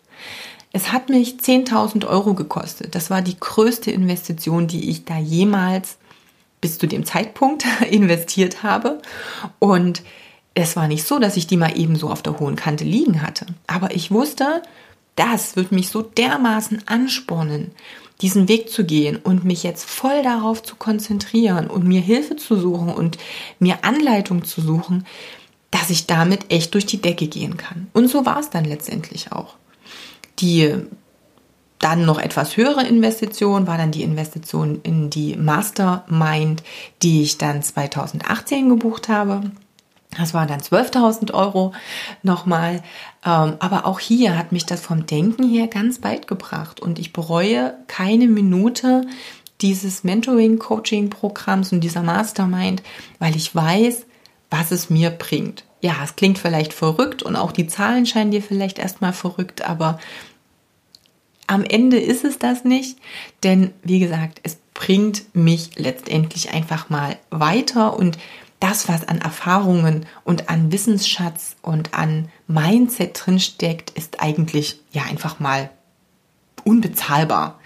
Es 0.73 0.91
hat 0.91 1.07
mich 1.07 1.37
10.000 1.37 2.05
Euro 2.05 2.33
gekostet. 2.33 2.93
Das 2.93 3.09
war 3.09 3.21
die 3.21 3.39
größte 3.39 3.89
Investition, 3.89 4.67
die 4.67 4.89
ich 4.89 5.05
da 5.05 5.17
jemals 5.17 5.99
bis 6.59 6.77
zu 6.77 6.87
dem 6.87 7.05
Zeitpunkt 7.05 7.63
investiert 7.89 8.61
habe. 8.61 9.01
Und 9.59 10.03
es 10.53 10.75
war 10.75 10.89
nicht 10.89 11.07
so, 11.07 11.17
dass 11.17 11.37
ich 11.37 11.47
die 11.47 11.55
mal 11.55 11.79
eben 11.79 11.95
so 11.95 12.09
auf 12.09 12.23
der 12.23 12.41
hohen 12.41 12.57
Kante 12.57 12.83
liegen 12.83 13.21
hatte. 13.21 13.45
Aber 13.67 13.95
ich 13.95 14.11
wusste, 14.11 14.61
das 15.17 15.57
wird 15.57 15.73
mich 15.73 15.89
so 15.89 16.01
dermaßen 16.01 16.87
anspornen, 16.87 17.71
diesen 18.21 18.47
Weg 18.47 18.69
zu 18.69 18.85
gehen 18.85 19.17
und 19.17 19.43
mich 19.43 19.63
jetzt 19.63 19.87
voll 19.89 20.23
darauf 20.23 20.63
zu 20.63 20.75
konzentrieren 20.75 21.67
und 21.67 21.85
mir 21.85 22.01
Hilfe 22.01 22.35
zu 22.35 22.55
suchen 22.57 22.89
und 22.89 23.17
mir 23.59 23.83
Anleitung 23.83 24.45
zu 24.45 24.61
suchen, 24.61 25.05
dass 25.71 25.89
ich 25.89 26.07
damit 26.07 26.51
echt 26.51 26.73
durch 26.73 26.85
die 26.85 27.01
Decke 27.01 27.27
gehen 27.27 27.57
kann. 27.57 27.87
Und 27.93 28.07
so 28.07 28.25
war 28.25 28.39
es 28.39 28.49
dann 28.49 28.65
letztendlich 28.65 29.31
auch. 29.31 29.55
Die 30.39 30.75
dann 31.79 32.05
noch 32.05 32.19
etwas 32.19 32.57
höhere 32.57 32.87
Investition 32.87 33.67
war 33.67 33.77
dann 33.77 33.91
die 33.91 34.03
Investition 34.03 34.79
in 34.81 35.09
die 35.09 35.35
Mastermind, 35.35 36.63
die 37.03 37.21
ich 37.21 37.37
dann 37.37 37.61
2018 37.61 38.69
gebucht 38.69 39.09
habe. 39.09 39.51
Das 40.17 40.33
waren 40.33 40.47
dann 40.47 40.61
12.000 40.61 41.33
Euro 41.33 41.73
nochmal. 42.23 42.81
Ähm, 43.25 43.55
aber 43.59 43.85
auch 43.85 43.99
hier 43.99 44.37
hat 44.37 44.51
mich 44.51 44.65
das 44.65 44.81
vom 44.81 45.05
Denken 45.05 45.47
her 45.47 45.67
ganz 45.67 46.03
weit 46.03 46.27
gebracht 46.27 46.79
und 46.79 46.99
ich 46.99 47.13
bereue 47.13 47.75
keine 47.87 48.27
Minute 48.27 49.05
dieses 49.61 50.03
Mentoring-Coaching-Programms 50.03 51.71
und 51.71 51.81
dieser 51.81 52.03
Mastermind, 52.03 52.83
weil 53.19 53.35
ich 53.35 53.53
weiß, 53.55 54.05
was 54.49 54.71
es 54.71 54.89
mir 54.89 55.09
bringt. 55.09 55.63
Ja, 55.81 55.95
es 56.03 56.15
klingt 56.15 56.39
vielleicht 56.39 56.73
verrückt 56.73 57.23
und 57.23 57.35
auch 57.35 57.51
die 57.51 57.67
Zahlen 57.67 58.05
scheinen 58.05 58.31
dir 58.31 58.41
vielleicht 58.41 58.79
erstmal 58.79 59.13
verrückt, 59.13 59.67
aber 59.67 59.99
am 61.47 61.63
Ende 61.63 61.97
ist 61.97 62.25
es 62.25 62.39
das 62.39 62.65
nicht, 62.65 62.97
denn 63.43 63.71
wie 63.83 63.99
gesagt, 63.99 64.41
es 64.43 64.57
bringt 64.73 65.33
mich 65.33 65.71
letztendlich 65.75 66.51
einfach 66.51 66.89
mal 66.89 67.17
weiter 67.29 67.97
und 67.97 68.17
das, 68.59 68.87
was 68.87 69.07
an 69.07 69.19
Erfahrungen 69.19 70.05
und 70.23 70.49
an 70.49 70.71
Wissensschatz 70.71 71.55
und 71.61 71.93
an 71.93 72.29
Mindset 72.47 73.19
drinsteckt, 73.25 73.91
ist 73.91 74.21
eigentlich 74.21 74.79
ja 74.91 75.03
einfach 75.03 75.39
mal 75.39 75.69
unbezahlbar. 76.63 77.59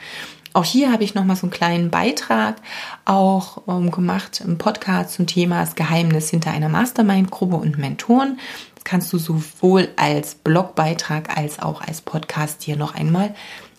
Auch 0.54 0.65
hier 0.65 0.91
habe 0.91 1.06
ich 1.06 1.15
noch 1.15 1.23
mal 1.23 1.38
so 1.38 1.43
einen 1.43 1.51
kleinen 1.51 1.91
Beitrag 1.91 2.58
auch 3.06 3.62
ähm, 3.67 3.89
gemacht 3.89 4.41
im 4.45 4.58
Podcast 4.58 5.13
zum 5.13 5.25
Thema 5.25 5.62
das 5.62 5.75
Geheimnis 5.75 6.30
hinter 6.30 6.51
einer 6.51 6.67
Mastermind-Gruppe 6.67 7.56
und 7.56 7.77
Mentoren. 7.77 8.38
Das 8.75 8.84
kannst 8.84 9.13
du 9.13 9.17
sowohl 9.17 9.89
als 9.95 10.36
Blogbeitrag 10.36 11.38
als 11.38 11.60
auch 11.60 11.82
als 11.82 12.01
Podcast 12.01 12.63
hier 12.63 12.75
noch 12.75 12.95
einmal 12.95 13.34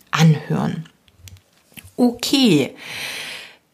anhören. 0.09 0.89
Okay. 1.95 2.75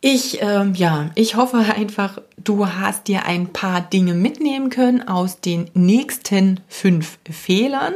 Ich, 0.01 0.41
ähm, 0.41 0.75
ja, 0.75 1.11
ich 1.15 1.35
hoffe 1.35 1.57
einfach, 1.57 2.21
du 2.37 2.65
hast 2.65 3.09
dir 3.09 3.25
ein 3.25 3.51
paar 3.51 3.81
Dinge 3.81 4.13
mitnehmen 4.13 4.69
können 4.69 5.05
aus 5.05 5.41
den 5.41 5.69
nächsten 5.73 6.61
fünf 6.69 7.19
Fehlern. 7.29 7.93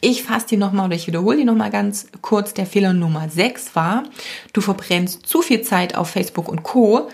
Ich 0.00 0.22
fasse 0.22 0.46
die 0.46 0.56
nochmal 0.56 0.86
oder 0.86 0.96
ich 0.96 1.06
wiederhole 1.06 1.36
die 1.36 1.44
nochmal 1.44 1.70
ganz 1.70 2.06
kurz. 2.22 2.54
Der 2.54 2.64
Fehler 2.64 2.94
Nummer 2.94 3.28
sechs 3.28 3.76
war, 3.76 4.04
du 4.54 4.62
verbrennst 4.62 5.26
zu 5.26 5.42
viel 5.42 5.60
Zeit 5.60 5.94
auf 5.94 6.08
Facebook 6.08 6.48
und 6.48 6.62
Co. 6.62 7.10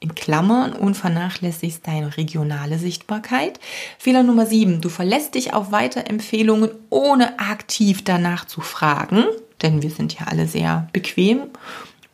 In 0.00 0.14
Klammern 0.14 0.72
und 0.72 0.96
vernachlässigst 0.96 1.86
deine 1.86 2.16
regionale 2.16 2.78
Sichtbarkeit. 2.78 3.60
Fehler 3.98 4.22
Nummer 4.22 4.46
sieben, 4.46 4.80
du 4.80 4.88
verlässt 4.88 5.34
dich 5.34 5.52
auf 5.52 5.70
Weiterempfehlungen, 5.70 6.70
ohne 6.88 7.38
aktiv 7.38 8.02
danach 8.02 8.46
zu 8.46 8.62
fragen. 8.62 9.26
Denn 9.60 9.82
wir 9.82 9.90
sind 9.90 10.18
ja 10.18 10.26
alle 10.26 10.48
sehr 10.48 10.88
bequem 10.92 11.42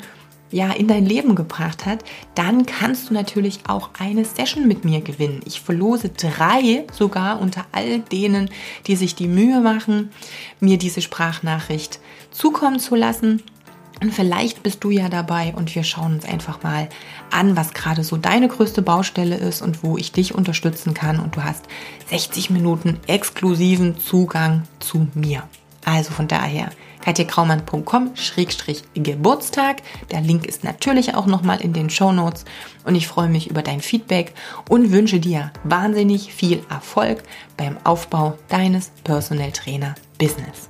ja 0.50 0.72
in 0.72 0.88
dein 0.88 1.06
Leben 1.06 1.34
gebracht 1.34 1.86
hat, 1.86 2.04
dann 2.34 2.66
kannst 2.66 3.10
du 3.10 3.14
natürlich 3.14 3.60
auch 3.68 3.90
eine 3.98 4.24
Session 4.24 4.66
mit 4.66 4.84
mir 4.84 5.00
gewinnen. 5.00 5.40
Ich 5.44 5.60
verlose 5.60 6.10
drei 6.10 6.84
sogar 6.92 7.40
unter 7.40 7.64
all 7.72 8.00
denen, 8.00 8.50
die 8.86 8.96
sich 8.96 9.14
die 9.14 9.28
Mühe 9.28 9.60
machen, 9.60 10.10
mir 10.60 10.78
diese 10.78 11.02
Sprachnachricht 11.02 12.00
zukommen 12.30 12.78
zu 12.80 12.94
lassen. 12.94 13.42
Und 14.02 14.14
vielleicht 14.14 14.62
bist 14.62 14.82
du 14.82 14.90
ja 14.90 15.10
dabei 15.10 15.52
und 15.54 15.74
wir 15.74 15.84
schauen 15.84 16.14
uns 16.14 16.24
einfach 16.24 16.62
mal 16.62 16.88
an, 17.30 17.54
was 17.54 17.74
gerade 17.74 18.02
so 18.02 18.16
deine 18.16 18.48
größte 18.48 18.80
Baustelle 18.80 19.36
ist 19.36 19.60
und 19.60 19.84
wo 19.84 19.98
ich 19.98 20.10
dich 20.10 20.34
unterstützen 20.34 20.94
kann. 20.94 21.20
Und 21.20 21.36
du 21.36 21.44
hast 21.44 21.66
60 22.08 22.48
Minuten 22.48 22.98
exklusiven 23.06 23.98
Zugang 23.98 24.62
zu 24.78 25.06
mir. 25.14 25.42
Also 25.84 26.12
von 26.12 26.28
daher 26.28 26.70
katjekraumann.com-geburtstag. 27.02 29.82
Der 30.10 30.20
Link 30.20 30.46
ist 30.46 30.64
natürlich 30.64 31.14
auch 31.14 31.26
nochmal 31.26 31.60
in 31.60 31.72
den 31.72 31.90
Show 31.90 32.12
Notes 32.12 32.44
und 32.84 32.94
ich 32.94 33.08
freue 33.08 33.28
mich 33.28 33.50
über 33.50 33.62
dein 33.62 33.80
Feedback 33.80 34.34
und 34.68 34.92
wünsche 34.92 35.20
dir 35.20 35.52
wahnsinnig 35.64 36.32
viel 36.32 36.62
Erfolg 36.70 37.22
beim 37.56 37.76
Aufbau 37.84 38.38
deines 38.48 38.90
Personal 39.04 39.52
Trainer 39.52 39.94
Business. 40.18 40.69